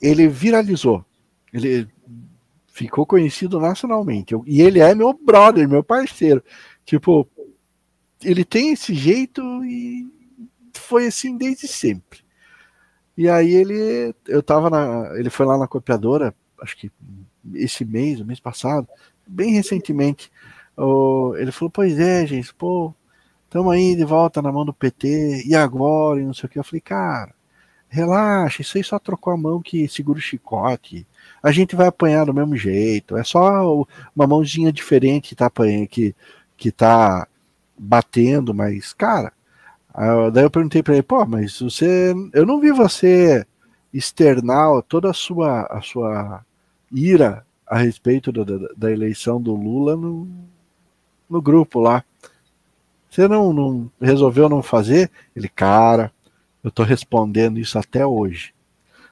[0.00, 1.04] Ele viralizou.
[1.52, 1.86] Ele
[2.72, 4.34] ficou conhecido nacionalmente.
[4.46, 6.42] E ele é meu brother, meu parceiro.
[6.84, 7.28] Tipo,
[8.22, 10.06] ele tem esse jeito e
[10.74, 12.20] foi assim desde sempre.
[13.16, 16.90] E aí ele, eu tava na, ele foi lá na copiadora, acho que
[17.54, 18.88] esse mês, o mês passado,
[19.26, 20.30] bem recentemente.
[20.76, 22.94] o- ele falou, pois é, gente, pô,
[23.44, 26.58] estamos aí de volta na mão do PT, e agora, e não sei o que.
[26.58, 27.34] Eu falei, cara,
[27.88, 31.06] relaxa, isso aí só trocou a mão que segura o chicote.
[31.42, 33.16] A gente vai apanhar do mesmo jeito.
[33.16, 33.84] É só
[34.16, 36.14] uma mãozinha diferente que tá, apanhando, que,
[36.56, 37.26] que tá
[37.78, 39.32] batendo, mas, cara.
[40.32, 42.14] daí eu perguntei pra ele, pô, mas você.
[42.32, 43.46] Eu não vi você
[43.92, 46.44] externar toda a sua, a sua
[46.90, 50.28] ira a respeito da, da, da eleição do Lula no,
[51.28, 52.04] no grupo lá.
[53.10, 55.10] Você não, não resolveu não fazer?
[55.34, 56.12] Ele, cara,
[56.62, 58.54] eu tô respondendo isso até hoje.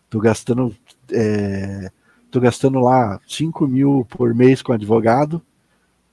[0.08, 0.74] Tô gastando,
[1.10, 1.90] é,
[2.30, 5.42] tô gastando lá 5 mil por mês com advogado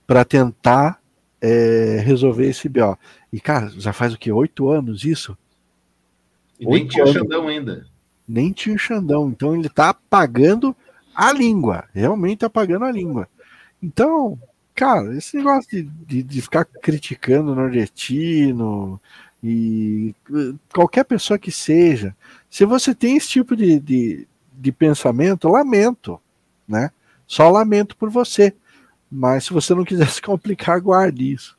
[0.08, 1.00] para tentar
[1.44, 2.98] é, resolver esse BO.
[3.32, 4.32] E, cara, já faz o que?
[4.32, 5.38] Oito anos isso?
[6.58, 7.22] E nem tinha o anos.
[7.22, 7.86] Xandão ainda.
[8.26, 9.28] Nem tinha o Xandão.
[9.28, 10.74] Então ele tá apagando
[11.14, 11.84] a língua.
[11.94, 13.28] Realmente apagando a língua.
[13.82, 14.40] Então,
[14.74, 19.02] cara, esse negócio de, de, de ficar criticando o nordestino
[19.44, 22.16] e eh, qualquer pessoa que seja,
[22.50, 26.18] se você tem esse tipo de, de, de pensamento, lamento,
[26.66, 26.90] né?
[27.28, 28.54] Só lamento por você.
[29.16, 31.56] Mas se você não quiser se complicar, guarde isso.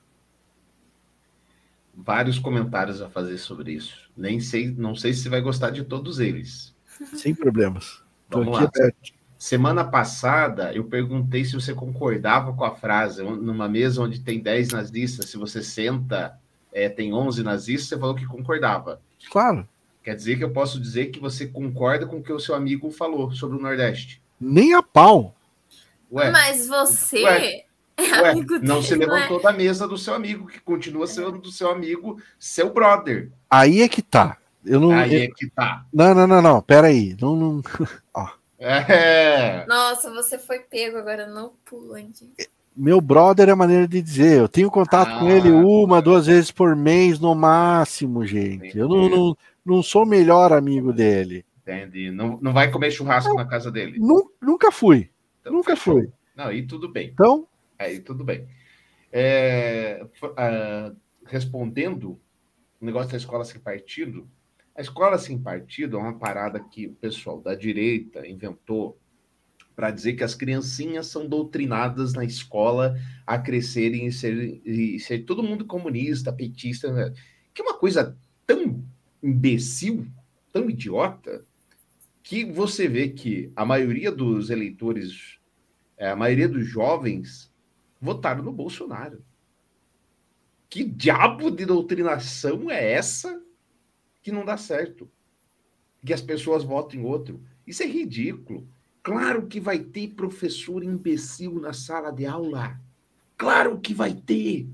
[1.97, 4.11] Vários comentários a fazer sobre isso.
[4.17, 6.75] Nem sei, não sei se você vai gostar de todos eles.
[7.15, 8.03] Sem problemas.
[8.29, 8.65] Vamos lá.
[8.65, 9.13] aberto.
[9.39, 14.71] Semana passada, eu perguntei se você concordava com a frase, numa mesa onde tem 10
[14.71, 16.37] nazistas, se você senta,
[16.73, 19.01] é, tem 11 nazistas, você falou que concordava.
[19.31, 19.69] Claro.
[20.03, 22.91] Quer dizer que eu posso dizer que você concorda com o que o seu amigo
[22.91, 24.21] falou sobre o Nordeste.
[24.41, 25.37] Nem a pau.
[26.13, 27.65] Ué, Mas você Ué,
[27.97, 29.21] é ué, amigo não se dele, não é?
[29.21, 33.31] levantou da mesa do seu amigo, que continua sendo do seu amigo, seu brother.
[33.51, 34.37] Aí é que tá.
[34.65, 34.93] Eu não.
[34.93, 35.85] Aí eu- é que tá.
[35.93, 36.63] Não, não, não, não.
[36.63, 37.17] Pera aí.
[37.21, 37.63] Não, não...
[38.15, 38.29] Ó,
[38.59, 39.65] É.
[39.67, 42.49] Nossa, você foi pego agora no pulo, hein, gente?
[42.77, 44.39] meu brother é a maneira de dizer.
[44.41, 45.53] Eu tenho contato com ele Ah.
[45.55, 48.77] uma, duas vezes por mês no máximo, gente.
[48.77, 51.45] Eu não, não, não sou o melhor amigo dele.
[51.63, 52.11] Entendi.
[52.11, 53.99] Não, não vai comer churrasco na casa dele.
[53.99, 55.09] Nu- nunca fui.
[55.45, 56.01] Então, Nunca fechou.
[56.01, 56.13] fui.
[56.35, 57.11] Não, aí tudo bem.
[57.13, 57.47] Então,
[57.79, 58.49] Aí tudo bem.
[59.13, 60.93] É, ah,
[61.27, 62.19] respondendo
[62.81, 64.27] o negócio da escola sem partido,
[64.75, 68.99] a escola sem partido é uma parada que o pessoal da direita inventou
[69.77, 75.21] para dizer que as criancinhas são doutrinadas na escola a crescerem e ser, e ser
[75.25, 77.13] todo mundo comunista, petista, né?
[77.53, 78.17] que é uma coisa
[78.47, 78.85] tão
[79.23, 80.07] imbecil,
[80.53, 81.45] tão idiota,
[82.25, 85.39] que você vê que a maioria dos eleitores,
[85.99, 87.53] eh, a maioria dos jovens
[88.01, 89.23] votaram no Bolsonaro.
[90.71, 93.41] Que diabo de doutrinação é essa
[94.23, 95.09] que não dá certo?
[96.03, 97.43] Que as pessoas votem em outro.
[97.67, 98.67] Isso é ridículo.
[99.03, 102.81] Claro que vai ter professor imbecil na sala de aula.
[103.37, 104.67] Claro que vai ter.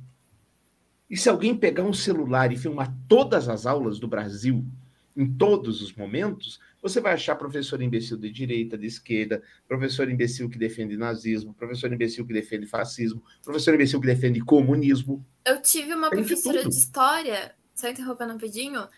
[1.11, 4.65] E se alguém pegar um celular e filmar todas as aulas do Brasil,
[5.17, 10.49] em todos os momentos, você vai achar professor imbecil de direita, de esquerda, professor imbecil
[10.49, 15.25] que defende nazismo, professor imbecil que defende fascismo, professor imbecil que defende comunismo.
[15.45, 16.71] Eu tive uma Tem de professora tudo.
[16.71, 18.89] de história, só interrompendo rapidinho,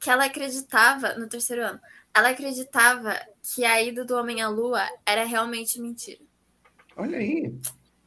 [0.00, 1.80] que ela acreditava, no terceiro ano,
[2.14, 6.20] ela acreditava que a ida do homem à lua era realmente mentira.
[6.96, 7.54] Olha aí.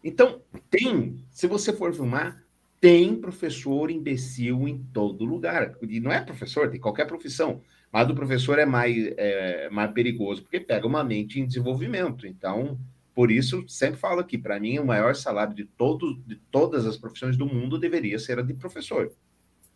[0.04, 2.43] Então, tem, se você for filmar,
[2.84, 5.78] tem professor imbecil em todo lugar.
[5.84, 7.62] E não é professor, tem qualquer profissão.
[7.90, 12.28] Mas do professor é mais, é, mais perigoso, porque pega uma mente em desenvolvimento.
[12.28, 12.78] Então,
[13.16, 16.98] por isso, sempre falo aqui, para mim, o maior salário de, todo, de todas as
[16.98, 19.14] profissões do mundo deveria ser a de professor.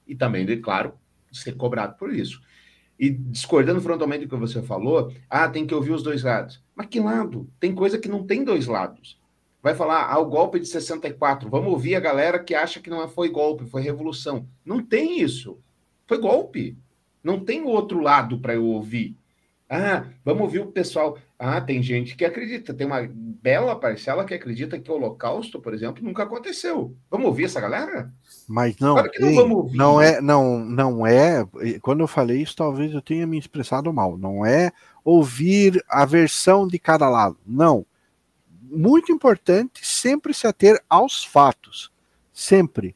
[0.05, 0.93] E também, de, claro,
[1.31, 2.41] ser cobrado por isso.
[2.99, 6.61] E discordando frontalmente do que você falou, ah, tem que ouvir os dois lados.
[6.75, 7.49] Mas que lado?
[7.57, 9.17] Tem coisa que não tem dois lados.
[9.67, 13.05] Vai falar, ah, o golpe de 64, vamos ouvir a galera que acha que não
[13.09, 14.47] foi golpe, foi revolução.
[14.63, 15.59] Não tem isso.
[16.07, 16.77] Foi golpe.
[17.21, 19.17] Não tem outro lado para eu ouvir.
[19.69, 21.17] Ah, vamos ouvir o pessoal.
[21.37, 25.73] Ah, tem gente que acredita, tem uma bela parcela que acredita que o Holocausto, por
[25.73, 26.95] exemplo, nunca aconteceu.
[27.11, 28.09] Vamos ouvir essa galera?
[28.47, 29.77] Mas não, Claro que não ei, vamos ouvir.
[29.77, 31.45] não é, não, não é.
[31.81, 34.17] Quando eu falei isso, talvez eu tenha me expressado mal.
[34.17, 34.71] Não é
[35.03, 37.35] ouvir a versão de cada lado.
[37.45, 37.85] Não.
[38.69, 41.91] Muito importante sempre se ater aos fatos.
[42.33, 42.95] Sempre.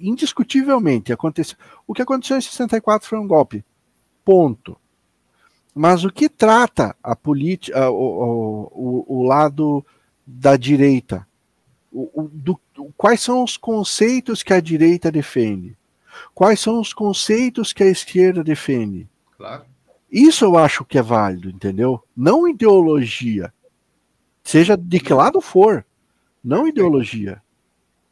[0.00, 1.56] Indiscutivelmente aconteceu.
[1.86, 3.64] O que aconteceu em 64 foi um golpe.
[4.24, 4.76] Ponto.
[5.74, 9.84] Mas o que trata a política, o, o, o, lado
[10.26, 11.26] da direita?
[11.92, 12.60] O- do-
[12.96, 15.76] quais são os conceitos que a direita defende?
[16.34, 19.08] Quais são os conceitos que a esquerda defende?
[19.36, 19.64] Claro.
[20.10, 22.02] Isso eu acho que é válido, entendeu?
[22.16, 23.52] Não ideologia.
[24.42, 25.84] Seja de que lado for.
[26.42, 27.42] Não ideologia.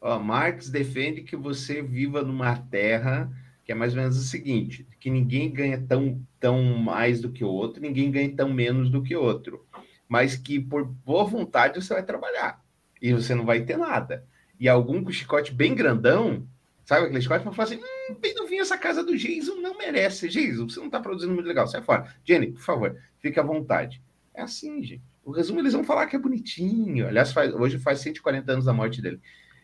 [0.01, 3.29] Ó, Marx defende que você viva numa terra
[3.69, 7.43] que é mais ou menos o seguinte: que ninguém ganha tão, tão mais do que
[7.43, 9.63] o outro, ninguém ganha tão menos do que o outro,
[10.07, 12.65] mas que por boa vontade você vai trabalhar
[12.99, 14.25] e você não vai ter nada.
[14.59, 16.47] E algum com chicote bem grandão,
[16.83, 20.27] sabe aquele chicote, vai falar assim: hum, bem novinho essa casa do Jason não merece.
[20.27, 22.11] Jason, você não está produzindo muito legal, sai fora.
[22.25, 24.01] Jenny, por favor, fique à vontade.
[24.33, 25.03] É assim, gente.
[25.23, 27.07] O resumo eles vão falar que é bonitinho.
[27.07, 29.19] Aliás, faz- hoje faz 140 anos da morte dele.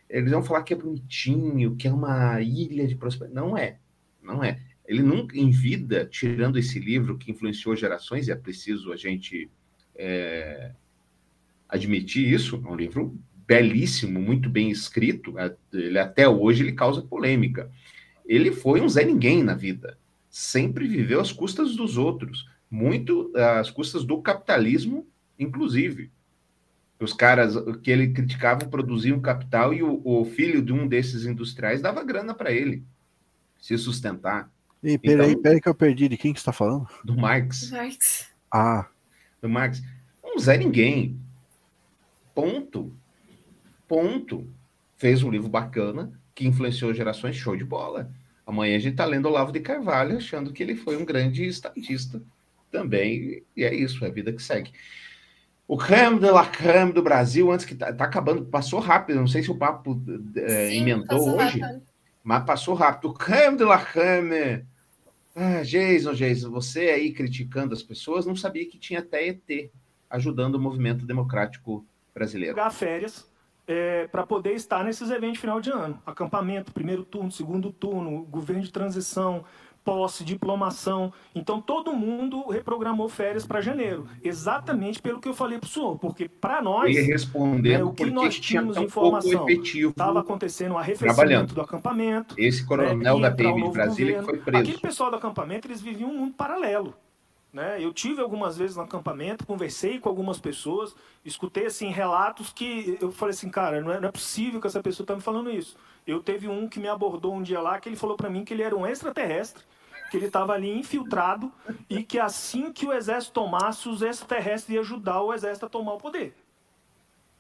[0.10, 3.36] Eles vão falar que é bonitinho, que é uma ilha de prosperidade.
[3.36, 3.80] Não é.
[4.22, 4.60] Não é.
[4.88, 9.50] Ele nunca, em vida, tirando esse livro que influenciou gerações, e é preciso a gente
[9.96, 10.72] é,
[11.68, 15.38] admitir isso, é um livro belíssimo, muito bem escrito.
[15.40, 17.72] é, Ele, até hoje ele causa polêmica.
[18.26, 19.98] Ele foi um Zé Ninguém na vida.
[20.30, 22.48] Sempre viveu às custas dos outros.
[22.70, 25.08] Muito às custas do capitalismo,
[25.40, 26.12] inclusive.
[27.00, 31.82] Os caras que ele criticava produziam capital e o, o filho de um desses industriais
[31.82, 32.84] dava grana para ele
[33.60, 34.50] se sustentar.
[34.82, 36.08] Ei, peraí, Então- peraí que eu perdi.
[36.08, 36.88] De quem que você está falando?
[37.04, 37.70] Do Marx.
[37.72, 38.30] Marx.
[38.52, 38.88] Ah,
[39.42, 39.82] do Marx.
[40.24, 41.20] Um Zé Ninguém.
[42.34, 42.96] Ponto.
[43.88, 44.48] Ponto.
[44.98, 48.12] Fez um livro bacana que influenciou gerações, show de bola.
[48.46, 52.22] Amanhã a gente está lendo Olavo de Carvalho, achando que ele foi um grande estatista
[52.72, 53.44] também.
[53.56, 54.72] E é isso, é a vida que segue.
[55.68, 59.20] O creme de la creme do Brasil, antes que tá, tá acabando, passou rápido.
[59.20, 60.00] Não sei se o papo
[60.36, 61.82] eh, Sim, emendou hoje, rápido.
[62.24, 63.10] mas passou rápido.
[63.10, 64.66] O creme de la creme.
[65.36, 69.72] Ah, Jason, Jason, você aí criticando as pessoas, não sabia que tinha até ET
[70.10, 72.56] ajudando o movimento democrático brasileiro.
[72.56, 73.30] pegar férias
[74.12, 76.00] para poder estar nesses eventos de final de ano.
[76.06, 79.44] Acampamento, primeiro turno, segundo turno, governo de transição,
[79.86, 81.14] posse, diplomação.
[81.34, 85.98] Então todo mundo reprogramou férias para janeiro, exatamente pelo que eu falei para o senhor,
[86.00, 91.54] porque para nós E respondendo né, o que nós tínhamos informação estava acontecendo um arrefecimento
[91.54, 92.36] do acampamento.
[92.38, 94.64] Esse coronel né, da PM de Brasília que foi preso.
[94.64, 96.94] Aquele pessoal do acampamento, eles viviam um mundo paralelo.
[97.54, 97.78] Né?
[97.80, 103.14] Eu tive algumas vezes no acampamento, conversei com algumas pessoas, escutei assim relatos que eu
[103.14, 105.78] falei assim, cara, não é, não é possível que essa pessoa está me falando isso.
[106.06, 108.54] Eu teve um que me abordou um dia lá que ele falou para mim que
[108.54, 109.64] ele era um extraterrestre,
[110.10, 111.52] que ele estava ali infiltrado
[111.90, 115.94] e que assim que o exército tomasse, os extraterrestres iam ajudar o exército a tomar
[115.94, 116.36] o poder.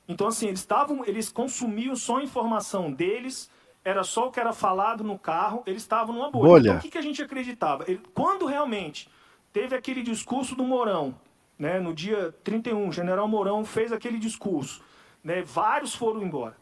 [0.08, 3.50] Então, assim, eles estavam, eles consumiam só a informação deles,
[3.84, 6.48] era só o que era falado no carro, eles estavam numa bolha.
[6.48, 6.68] Bolha.
[6.70, 7.84] Então, o que, que a gente acreditava?
[7.88, 9.10] Ele- quando realmente
[9.52, 11.16] teve aquele discurso do Mourão,
[11.58, 14.84] né, no dia 31, o general Mourão fez aquele discurso,
[15.24, 16.56] né, vários foram embora.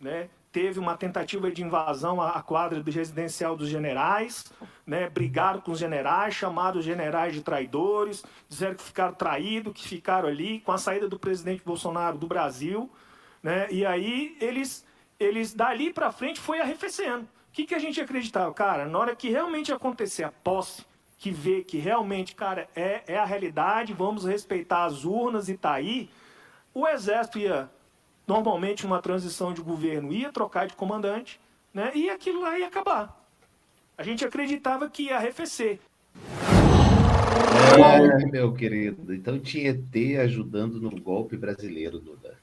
[0.00, 0.28] Né?
[0.54, 4.52] Teve uma tentativa de invasão à quadra do residencial dos generais,
[4.86, 5.10] né?
[5.10, 10.28] brigaram com os generais, chamaram os generais de traidores, disseram que ficaram traídos, que ficaram
[10.28, 12.88] ali com a saída do presidente Bolsonaro do Brasil.
[13.42, 13.66] Né?
[13.68, 14.86] E aí eles,
[15.18, 17.24] eles dali para frente foi arrefecendo.
[17.24, 18.54] O que, que a gente acreditava?
[18.54, 20.86] Cara, na hora que realmente acontecer a posse,
[21.18, 25.72] que vê que realmente, cara, é, é a realidade, vamos respeitar as urnas e tá
[25.72, 26.08] aí,
[26.72, 27.68] o exército ia,
[28.26, 31.40] normalmente uma transição de governo, ia trocar de comandante,
[31.72, 31.92] né?
[31.94, 33.24] E aquilo lá ia acabar.
[33.96, 35.78] A gente acreditava que ia arrefecer.
[37.78, 39.14] É, meu querido.
[39.14, 42.38] Então tinha ET ajudando no golpe brasileiro, Duda.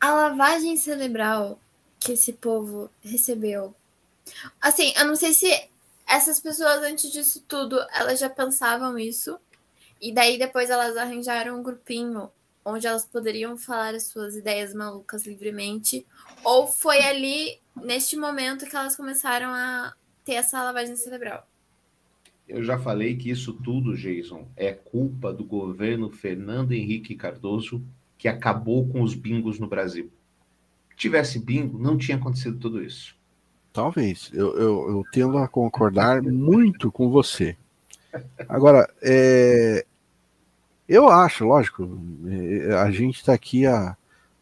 [0.00, 1.58] A lavagem cerebral
[1.98, 3.74] que esse povo recebeu.
[4.60, 5.48] Assim, eu não sei se
[6.06, 9.38] essas pessoas, antes disso tudo, elas já pensavam isso.
[10.00, 12.30] E daí depois elas arranjaram um grupinho
[12.64, 16.06] onde elas poderiam falar as suas ideias malucas livremente.
[16.42, 19.92] Ou foi ali, neste momento, que elas começaram a
[20.24, 21.46] ter essa lavagem cerebral.
[22.48, 27.82] Eu já falei que isso tudo, Jason, é culpa do governo Fernando Henrique Cardoso,
[28.18, 30.10] que acabou com os bingos no Brasil.
[30.90, 33.16] Se tivesse bingo, não tinha acontecido tudo isso.
[33.72, 34.30] Talvez.
[34.32, 37.56] Eu, eu, eu tendo a concordar muito com você.
[38.48, 39.84] Agora, é,
[40.88, 43.96] eu acho, lógico, é, a gente está aqui há,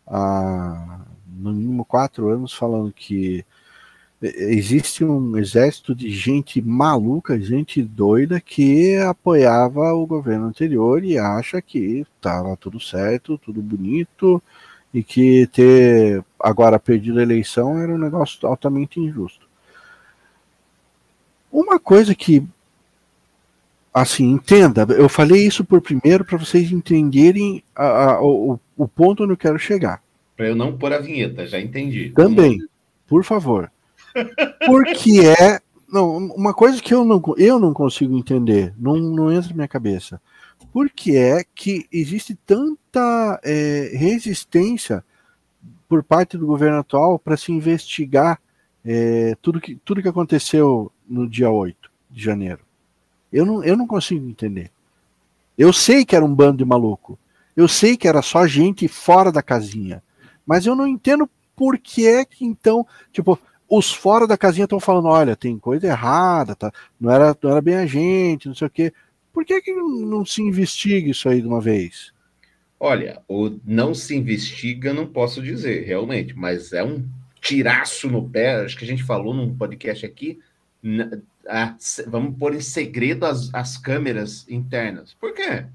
[0.06, 3.44] há no mínimo quatro anos falando que
[4.22, 11.60] existe um exército de gente maluca, gente doida que apoiava o governo anterior e acha
[11.60, 14.40] que estava tudo certo, tudo bonito
[14.94, 19.48] e que ter agora perdido a eleição era um negócio altamente injusto.
[21.50, 22.46] Uma coisa que
[23.92, 29.24] assim, entenda, eu falei isso por primeiro para vocês entenderem a, a, o, o ponto
[29.24, 30.02] onde eu quero chegar.
[30.36, 32.10] Para eu não pôr a vinheta, já entendi.
[32.10, 32.58] Também,
[33.06, 33.70] por favor.
[34.66, 35.60] Porque é.
[35.90, 39.68] Não, uma coisa que eu não, eu não consigo entender, não, não entra na minha
[39.68, 40.18] cabeça.
[40.72, 45.04] Por que é que existe tanta é, resistência
[45.86, 48.40] por parte do governo atual para se investigar
[48.82, 52.60] é, tudo, que, tudo que aconteceu no dia 8 de janeiro?
[53.32, 54.70] Eu não, eu não consigo entender.
[55.56, 57.18] Eu sei que era um bando de maluco.
[57.56, 60.02] Eu sei que era só gente fora da casinha.
[60.46, 64.80] Mas eu não entendo por que é que então, tipo, os fora da casinha estão
[64.80, 66.72] falando, olha, tem coisa errada, tá?
[67.00, 68.92] não, era, não era bem a gente, não sei o quê.
[69.32, 72.12] Por que, que não se investiga isso aí de uma vez?
[72.78, 77.02] Olha, o não se investiga, não posso dizer, realmente, mas é um
[77.40, 80.38] tiraço no pé, acho que a gente falou num podcast aqui,
[82.06, 85.14] vamos pôr em segredo as, as câmeras internas.
[85.14, 85.66] Por quê?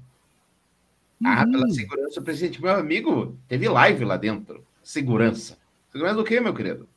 [1.24, 1.70] Ah, pela uhum.
[1.70, 2.62] segurança do presidente.
[2.62, 4.64] Meu amigo, teve live lá dentro.
[4.82, 5.58] Segurança.
[5.90, 6.88] Segurança do quê, meu querido?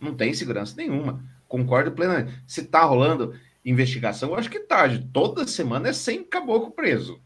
[0.00, 1.22] Não tem segurança nenhuma.
[1.48, 2.32] Concordo plenamente.
[2.46, 4.84] Se tá rolando investigação, eu acho que tá.
[5.12, 7.20] Toda semana é 100 caboclo preso.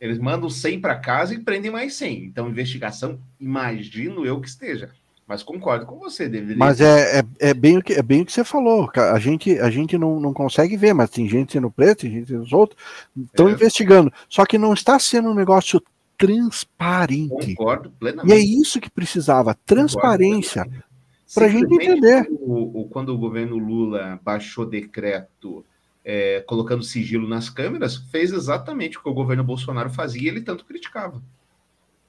[0.00, 2.24] Eles mandam 100 para casa e prendem mais 100.
[2.24, 4.90] Então, investigação, imagino eu que esteja.
[5.26, 6.56] Mas concordo com você, deveria.
[6.56, 8.90] Mas é, é, é, bem o que, é bem o que você falou.
[8.94, 12.28] A gente, a gente não, não consegue ver, mas tem gente sendo presa, tem gente
[12.28, 12.76] sendo solta,
[13.16, 13.52] estão é.
[13.52, 14.12] investigando.
[14.28, 15.82] Só que não está sendo um negócio
[16.18, 17.54] transparente.
[17.54, 18.32] Concordo plenamente.
[18.32, 20.68] E é isso que precisava: transparência
[21.34, 22.28] para a gente entender.
[22.30, 25.64] O, o, quando o governo Lula baixou decreto
[26.04, 30.42] é, colocando sigilo nas câmeras, fez exatamente o que o governo Bolsonaro fazia e ele
[30.42, 31.22] tanto criticava.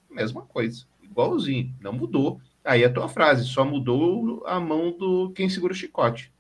[0.10, 2.40] Mesma coisa, igualzinho, não mudou.
[2.64, 6.32] Aí a tua frase, só mudou a mão do quem segura o chicote.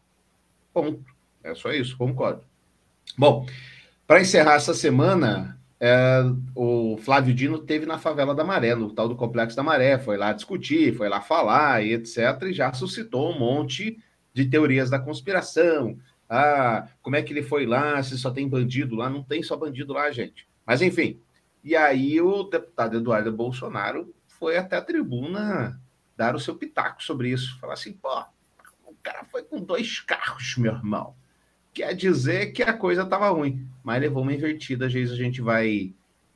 [0.73, 1.03] Ponto.
[1.43, 2.41] É só isso, concordo.
[3.17, 3.45] Bom,
[4.07, 6.23] para encerrar essa semana, é,
[6.55, 10.15] o Flávio Dino teve na favela da Maré, no tal do Complexo da Maré, foi
[10.15, 12.17] lá discutir, foi lá falar e etc.
[12.43, 13.99] E já suscitou um monte
[14.33, 15.97] de teorias da conspiração.
[16.29, 18.01] Ah, como é que ele foi lá?
[18.01, 19.09] Se só tem bandido lá?
[19.09, 20.47] Não tem só bandido lá, gente.
[20.65, 21.19] Mas enfim.
[21.61, 25.79] E aí o deputado Eduardo Bolsonaro foi até a tribuna
[26.15, 27.59] dar o seu pitaco sobre isso.
[27.59, 28.23] Falar assim, pô,
[28.85, 31.15] o cara foi com dois carros, meu irmão
[31.73, 33.67] quer dizer que a coisa estava ruim.
[33.83, 35.93] Mas levou uma invertida, às vezes a gente vai.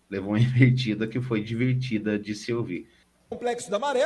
[0.10, 2.90] Levou uma invertida que foi divertida de se ouvir.
[3.30, 4.06] Complexo da Maré,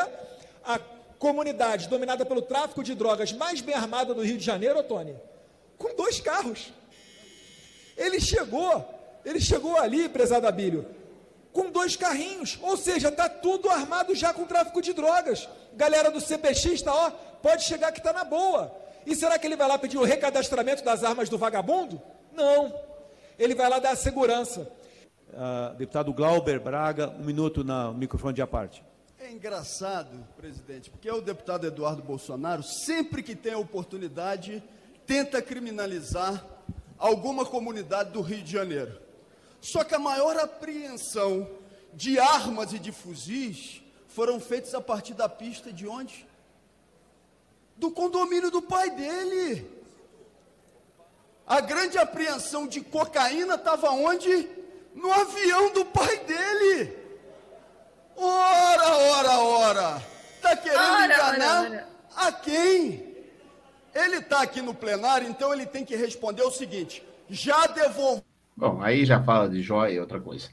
[0.64, 0.78] a
[1.18, 5.16] comunidade dominada pelo tráfico de drogas mais bem armada do Rio de Janeiro, Tony,
[5.78, 6.74] com dois carros.
[7.96, 8.84] Ele chegou,
[9.24, 10.86] ele chegou ali, prezado Abílio,
[11.54, 15.48] com dois carrinhos, ou seja, está tudo armado já com tráfico de drogas.
[15.74, 17.12] Galera do CPX tá, ó,
[17.42, 18.76] pode chegar que está na boa.
[19.06, 22.02] E será que ele vai lá pedir o recadastramento das armas do vagabundo?
[22.34, 22.74] Não.
[23.38, 24.72] Ele vai lá dar a segurança.
[25.30, 28.84] Uh, deputado Glauber Braga, um minuto no microfone de aparte.
[29.18, 34.62] É engraçado, presidente, porque o deputado Eduardo Bolsonaro, sempre que tem a oportunidade,
[35.06, 36.46] tenta criminalizar
[36.98, 39.00] alguma comunidade do Rio de Janeiro.
[39.62, 41.48] Só que a maior apreensão
[41.94, 43.81] de armas e de fuzis
[44.16, 46.26] foram feitas a partir da pista de onde?
[47.82, 49.68] do condomínio do pai dele.
[51.48, 54.48] A grande apreensão de cocaína estava onde?
[54.94, 56.96] No avião do pai dele.
[58.16, 60.04] Ora, ora, ora.
[60.36, 61.88] Está querendo ora, enganar ora, ora.
[62.16, 63.12] a quem?
[63.96, 68.24] Ele está aqui no plenário, então ele tem que responder o seguinte: já devolveu.
[68.56, 70.50] Bom, aí já fala de joia e outra coisa.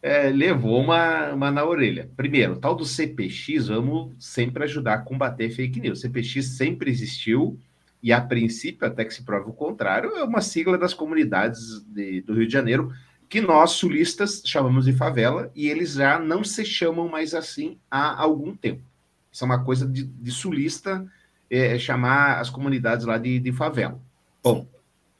[0.00, 2.08] É, levou uma, uma na orelha.
[2.16, 6.00] Primeiro, o tal do CPX, vamos sempre ajudar a combater fake news.
[6.00, 7.58] CPX sempre existiu
[8.02, 12.20] e, a princípio, até que se prove o contrário, é uma sigla das comunidades de,
[12.22, 12.92] do Rio de Janeiro
[13.28, 18.20] que nós, sulistas, chamamos de favela e eles já não se chamam mais assim há
[18.20, 18.82] algum tempo.
[19.30, 21.06] Isso é uma coisa de, de sulista
[21.50, 24.00] é, chamar as comunidades lá de, de favela.
[24.42, 24.66] Bom,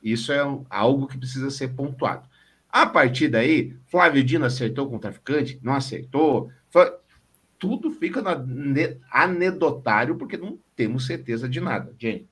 [0.02, 2.27] isso é algo que precisa ser pontuado.
[2.78, 5.58] A partir daí, Flávio Dino acertou com o traficante?
[5.60, 6.48] Não acertou?
[7.58, 8.22] Tudo fica
[9.10, 11.92] anedotário, porque não temos certeza de nada.
[11.98, 12.28] Jenny.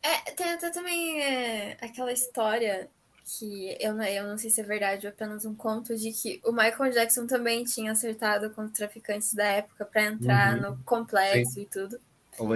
[0.00, 2.88] É, tem até também é, aquela história
[3.24, 6.40] que eu não, eu não sei se é verdade ou apenas um conto de que
[6.44, 10.70] o Michael Jackson também tinha acertado com traficantes da época para entrar uhum.
[10.70, 11.62] no complexo Sim.
[11.62, 12.00] e tudo.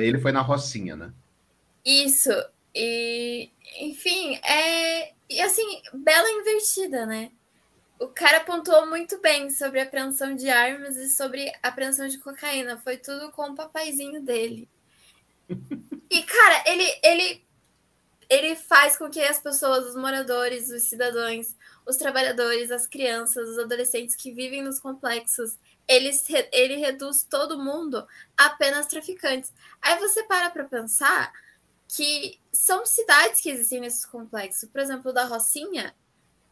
[0.01, 1.13] Ele foi na Rocinha, né?
[1.85, 2.31] Isso.
[2.73, 3.51] E,
[3.81, 5.15] enfim, é.
[5.35, 7.31] E assim, bela invertida, né?
[7.99, 12.19] O cara pontuou muito bem sobre a apreensão de armas e sobre a apreensão de
[12.19, 12.79] cocaína.
[12.79, 14.69] Foi tudo com o papaizinho dele.
[16.11, 17.45] E, cara, ele, ele
[18.29, 21.55] ele faz com que as pessoas, os moradores, os cidadãos,
[21.87, 28.07] os trabalhadores, as crianças, os adolescentes que vivem nos complexos, eles, ele reduz todo mundo
[28.37, 29.53] a apenas traficantes.
[29.83, 31.33] Aí você para para pensar
[31.89, 34.69] que são cidades que existem nesses complexos.
[34.69, 35.95] Por exemplo, da Rocinha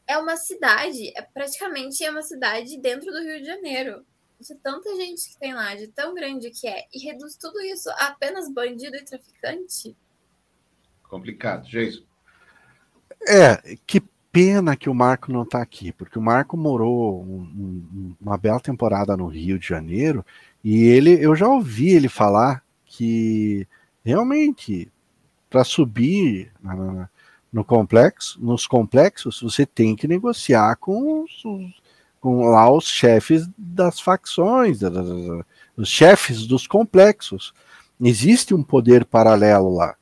[0.06, 4.04] é uma cidade, é praticamente é uma cidade dentro do Rio de Janeiro.
[4.40, 7.88] De tanta gente que tem lá, de tão grande que é, e reduz tudo isso
[7.90, 9.96] a apenas bandido e traficante.
[11.04, 12.02] Complicado, Jason.
[13.28, 14.02] É, que
[14.32, 18.58] pena que o Marco não está aqui, porque o Marco morou um, um, uma bela
[18.58, 20.24] temporada no Rio de Janeiro
[20.64, 23.68] e ele, eu já ouvi ele falar que
[24.04, 24.90] realmente
[25.52, 27.08] para subir na, na,
[27.52, 31.42] no complexo, nos complexos, você tem que negociar com os,
[32.18, 34.80] com lá os chefes das facções,
[35.76, 37.52] os chefes dos complexos.
[38.00, 39.94] Existe um poder paralelo lá.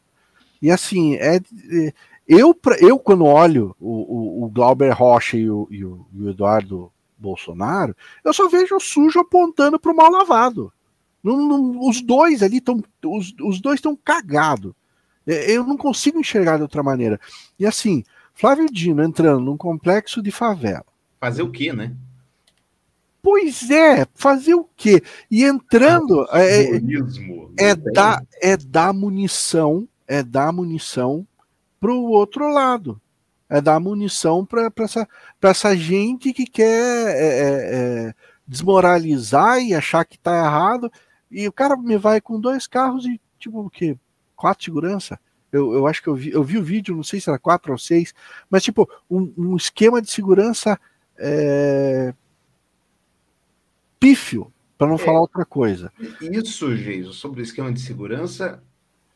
[0.62, 1.92] E assim, é, é
[2.28, 6.30] eu, eu quando olho o, o, o Glauber Rocha e o, e, o, e o,
[6.30, 10.72] Eduardo Bolsonaro, eu só vejo o sujo apontando para o mal lavado.
[11.22, 12.80] Não, não, os dois ali estão.
[13.04, 14.72] Os, os dois estão cagados.
[15.32, 17.20] É, eu não consigo enxergar de outra maneira.
[17.58, 18.04] E assim,
[18.34, 20.86] Flávio Dino entrando num complexo de favela.
[21.20, 21.94] Fazer o quê, né?
[23.22, 25.02] Pois é, fazer o quê?
[25.30, 26.26] E entrando.
[26.30, 26.80] Ah, é, é,
[27.58, 31.24] é, dar, é dar munição é dar munição
[31.78, 33.00] para o outro lado.
[33.48, 35.08] É dar munição para essa,
[35.40, 38.14] essa gente que quer é, é, é,
[38.46, 40.90] desmoralizar e achar que está errado.
[41.30, 43.96] E o cara me vai com dois carros e, tipo, o quê?
[44.40, 45.20] Quatro segurança?
[45.52, 47.72] Eu, eu acho que eu vi, eu vi o vídeo, não sei se era quatro
[47.72, 48.14] ou seis,
[48.48, 50.80] mas, tipo, um, um esquema de segurança
[51.18, 52.14] é,
[53.98, 55.92] pífio, para não é, falar outra coisa.
[56.22, 58.62] Isso, Geiso, sobre o esquema de segurança,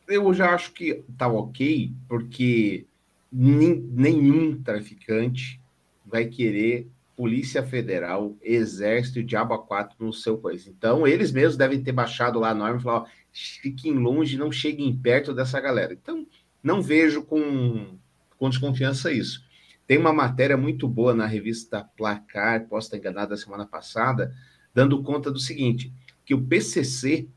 [0.07, 2.85] eu já acho que tá ok, porque
[3.31, 5.59] nenhum traficante
[6.05, 10.67] vai querer Polícia Federal, Exército e Diabo 4 no seu país.
[10.67, 13.05] Então, eles mesmos devem ter baixado lá a norma e falar: ó,
[13.35, 15.93] fiquem longe, não cheguem perto dessa galera.
[15.93, 16.25] Então,
[16.63, 17.97] não vejo com,
[18.37, 19.43] com desconfiança isso.
[19.85, 24.33] Tem uma matéria muito boa na revista Placar, posso estar enganado, da semana passada,
[24.73, 25.93] dando conta do seguinte:
[26.25, 27.27] que o PCC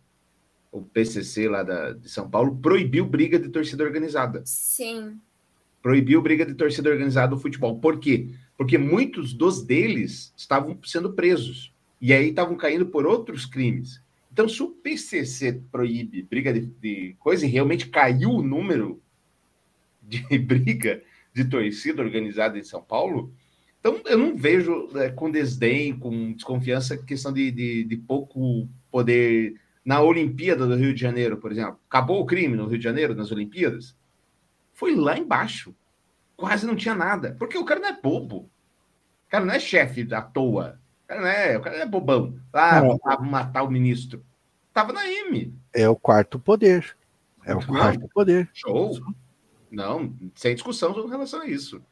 [0.70, 4.42] o PCC lá da, de São Paulo, proibiu briga de torcida organizada.
[4.44, 5.18] Sim.
[5.82, 7.78] Proibiu briga de torcida organizada no futebol.
[7.78, 8.30] Por quê?
[8.56, 11.72] Porque muitos dos deles estavam sendo presos.
[12.00, 14.00] E aí estavam caindo por outros crimes.
[14.38, 19.02] Então, se o PCC proíbe briga de, de coisa e realmente caiu o número
[20.00, 21.02] de briga
[21.34, 23.34] de torcida organizada em São Paulo,
[23.80, 29.60] então eu não vejo é, com desdém, com desconfiança, questão de, de, de pouco poder
[29.84, 31.80] na Olimpíada do Rio de Janeiro, por exemplo.
[31.88, 33.96] Acabou o crime no Rio de Janeiro, nas Olimpíadas?
[34.72, 35.74] Foi lá embaixo.
[36.36, 37.34] Quase não tinha nada.
[37.40, 38.48] Porque o cara não é bobo.
[39.26, 40.80] O cara não é chefe à toa.
[41.02, 42.38] O cara não é, o cara não é bobão.
[42.52, 43.24] Ah, é.
[43.24, 44.27] matar o ministro.
[44.78, 45.52] Tava na M.
[45.74, 46.96] É o quarto poder.
[47.44, 48.48] É o quarto poder.
[48.54, 48.96] Show.
[49.68, 51.82] Não, sem discussão com relação a isso.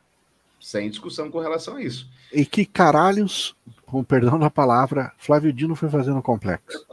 [0.60, 2.08] Sem discussão com relação a isso.
[2.32, 3.56] E que caralhos,
[3.86, 6.86] com perdão da palavra, Flávio Dino foi fazendo complexo.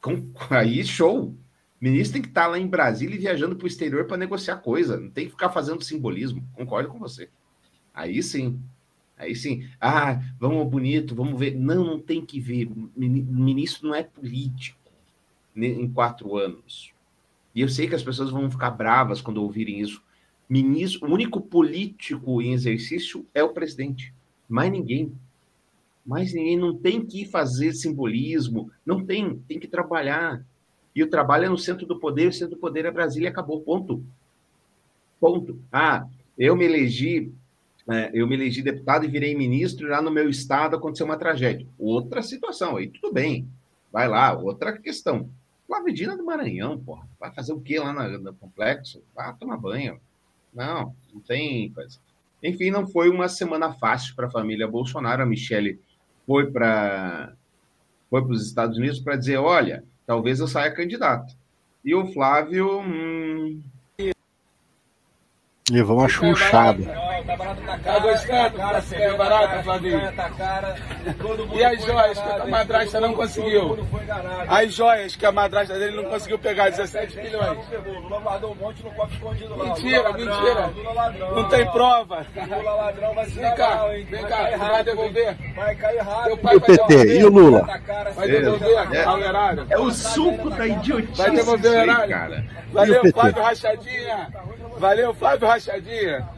[0.00, 1.30] Com, aí, show.
[1.30, 1.36] O
[1.80, 4.96] ministro tem que estar lá em Brasília e viajando para o exterior para negociar coisa.
[4.96, 6.46] Não tem que ficar fazendo simbolismo.
[6.52, 7.28] Concordo com você.
[7.92, 8.60] Aí sim.
[9.18, 9.68] Aí sim.
[9.80, 11.56] Ah, vamos bonito, vamos ver.
[11.56, 12.70] Não, não tem que ver.
[12.96, 14.81] Ministro não é político
[15.54, 16.92] em quatro anos.
[17.54, 20.02] E eu sei que as pessoas vão ficar bravas quando ouvirem isso.
[20.48, 24.12] ministro, o único político em exercício é o presidente,
[24.48, 25.12] mais ninguém.
[26.04, 30.44] Mais ninguém não tem que fazer simbolismo, não tem, tem que trabalhar.
[30.94, 33.60] E o trabalho é no centro do poder, o centro do poder é Brasília, acabou,
[33.60, 34.04] ponto.
[35.20, 35.58] Ponto.
[35.70, 37.32] Ah, eu me elegi,
[37.88, 41.16] é, eu me elegi deputado e virei ministro, e lá no meu estado aconteceu uma
[41.16, 41.66] tragédia.
[41.78, 43.48] Outra situação, aí tudo bem.
[43.92, 45.30] Vai lá, outra questão.
[45.72, 47.08] Flavidina do Maranhão, porra.
[47.18, 49.02] Vai fazer o quê lá no, no complexo?
[49.14, 49.98] Vai tomar banho.
[50.52, 51.98] Não, não tem coisa.
[52.42, 55.22] Enfim, não foi uma semana fácil para a família Bolsonaro.
[55.22, 55.80] A Michelle
[56.26, 57.32] foi para
[58.10, 61.34] foi os Estados Unidos para dizer: olha, talvez eu saia candidato.
[61.82, 62.80] E o Flávio.
[62.80, 63.62] Hum...
[65.70, 67.11] Levou uma chuchada.
[67.26, 67.82] Tá barato, tá caro.
[67.82, 68.56] Tá gostando?
[68.56, 70.12] Cara, tá é barato, Flavinho?
[70.12, 70.76] Tá cara.
[71.54, 73.78] E as joias que a madrasta não conseguiu?
[74.48, 77.58] As joias que a madrasta dele não conseguiu pegar, 17 milhões.
[77.84, 79.64] Lula guardou um monte no copo escondido lá.
[79.64, 80.70] Mentira, mentira.
[81.34, 82.26] Não tem prova.
[82.36, 85.36] Lula ladrão vai se Vem cá, vem cá, vai devolver.
[85.54, 86.52] Vai cair rápido.
[86.52, 87.80] E o PT, e o Lula?
[88.14, 89.66] Vai devolver ao erário.
[89.70, 91.22] É o suco da idiotice.
[91.22, 92.10] Vai devolver o erário.
[92.10, 92.44] cara.
[92.72, 94.28] Valeu, Flávio Rachadinha.
[94.78, 96.28] Valeu, Flávio Rachadinha.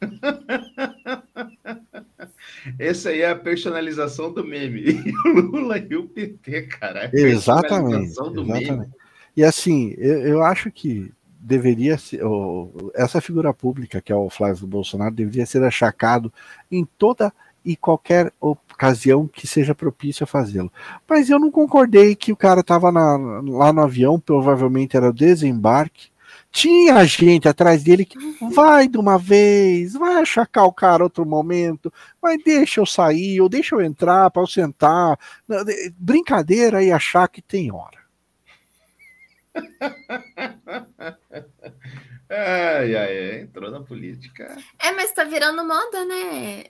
[2.78, 5.02] Essa aí é a personalização do meme.
[5.34, 7.10] O Lula e o PT, cara.
[7.12, 8.10] É exatamente.
[8.10, 8.90] exatamente.
[9.36, 12.24] E assim, eu, eu, acho que deveria ser.
[12.24, 16.32] Oh, essa figura pública, que é o Flávio Bolsonaro, deveria ser achacado
[16.70, 17.32] em toda
[17.64, 20.72] e qualquer ocasião que seja propícia a fazê-lo.
[21.08, 26.09] Mas eu não concordei que o cara estava lá no avião, provavelmente era o desembarque,
[26.50, 28.18] tinha gente atrás dele que
[28.52, 33.48] vai de uma vez, vai achacar o cara outro momento, vai deixa eu sair, ou
[33.48, 35.18] deixa eu entrar para eu sentar.
[35.96, 38.00] Brincadeira e achar que tem hora.
[42.28, 44.56] ai, ai, entrou na política.
[44.78, 46.64] É, mas tá virando moda, né?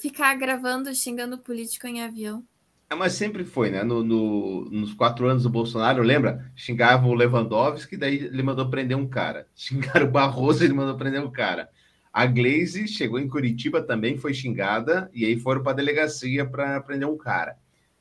[0.00, 2.42] Ficar gravando, xingando político em avião.
[2.88, 3.82] É, mas sempre foi, né?
[3.82, 6.50] No, no, nos quatro anos do Bolsonaro, lembra?
[6.54, 9.48] Xingava o Lewandowski, daí ele mandou prender um cara.
[9.56, 11.68] Xingaram o Barroso, ele mandou prender um cara.
[12.12, 16.80] A Glaze chegou em Curitiba também, foi xingada, e aí foram para a delegacia para
[16.80, 17.58] prender um cara.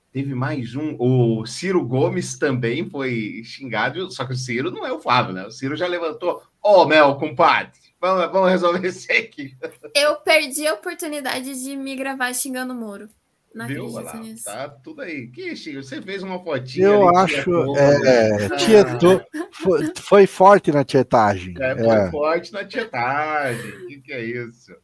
[0.10, 4.94] Teve mais um, o Ciro Gomes também foi xingado, só que o Ciro não é
[4.94, 5.46] o Flávio, né?
[5.46, 9.58] O Ciro já levantou, ô oh, Mel, compadre, vamos, vamos resolver isso aqui.
[9.94, 13.10] Eu perdi a oportunidade de me gravar xingando o Moro.
[13.56, 13.88] Não Viu?
[13.88, 15.28] Lá, tá tudo aí.
[15.28, 16.88] Que Chico, você fez uma fotinha.
[16.88, 17.78] Eu ali, acho.
[17.78, 21.56] É, tietou, foi, foi, forte na tietagem.
[21.58, 22.12] É, foi é.
[22.12, 23.70] forte na tietagem.
[23.70, 24.76] O que, que é isso?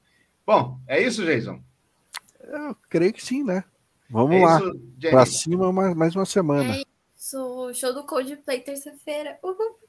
[0.47, 1.61] Bom, é isso, Jason?
[2.39, 3.65] Eu creio que sim, né?
[4.09, 4.61] Vamos é lá.
[5.09, 6.74] Para cima mais, mais uma semana.
[6.74, 7.74] É isso.
[7.74, 9.38] Show do Coldplay terça-feira.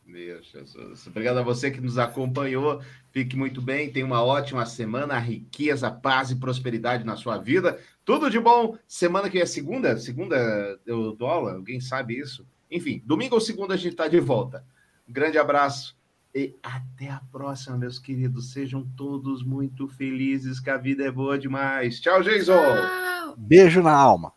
[0.04, 1.06] Meu Jesus.
[1.06, 2.82] Obrigado a você que nos acompanhou.
[3.10, 3.90] Fique muito bem.
[3.90, 5.18] Tenha uma ótima semana.
[5.18, 7.80] Riqueza, paz e prosperidade na sua vida.
[8.04, 8.76] Tudo de bom.
[8.86, 9.96] Semana que é segunda?
[9.96, 10.36] Segunda
[10.84, 11.54] eu dou aula?
[11.54, 12.46] Alguém sabe isso?
[12.70, 14.64] Enfim, domingo ou segunda a gente está de volta.
[15.08, 15.96] Um grande abraço
[16.34, 18.52] e até a próxima, meus queridos.
[18.52, 22.00] Sejam todos muito felizes, que a vida é boa demais.
[22.00, 22.60] Tchau, Jason.
[23.36, 24.32] Beijo na alma.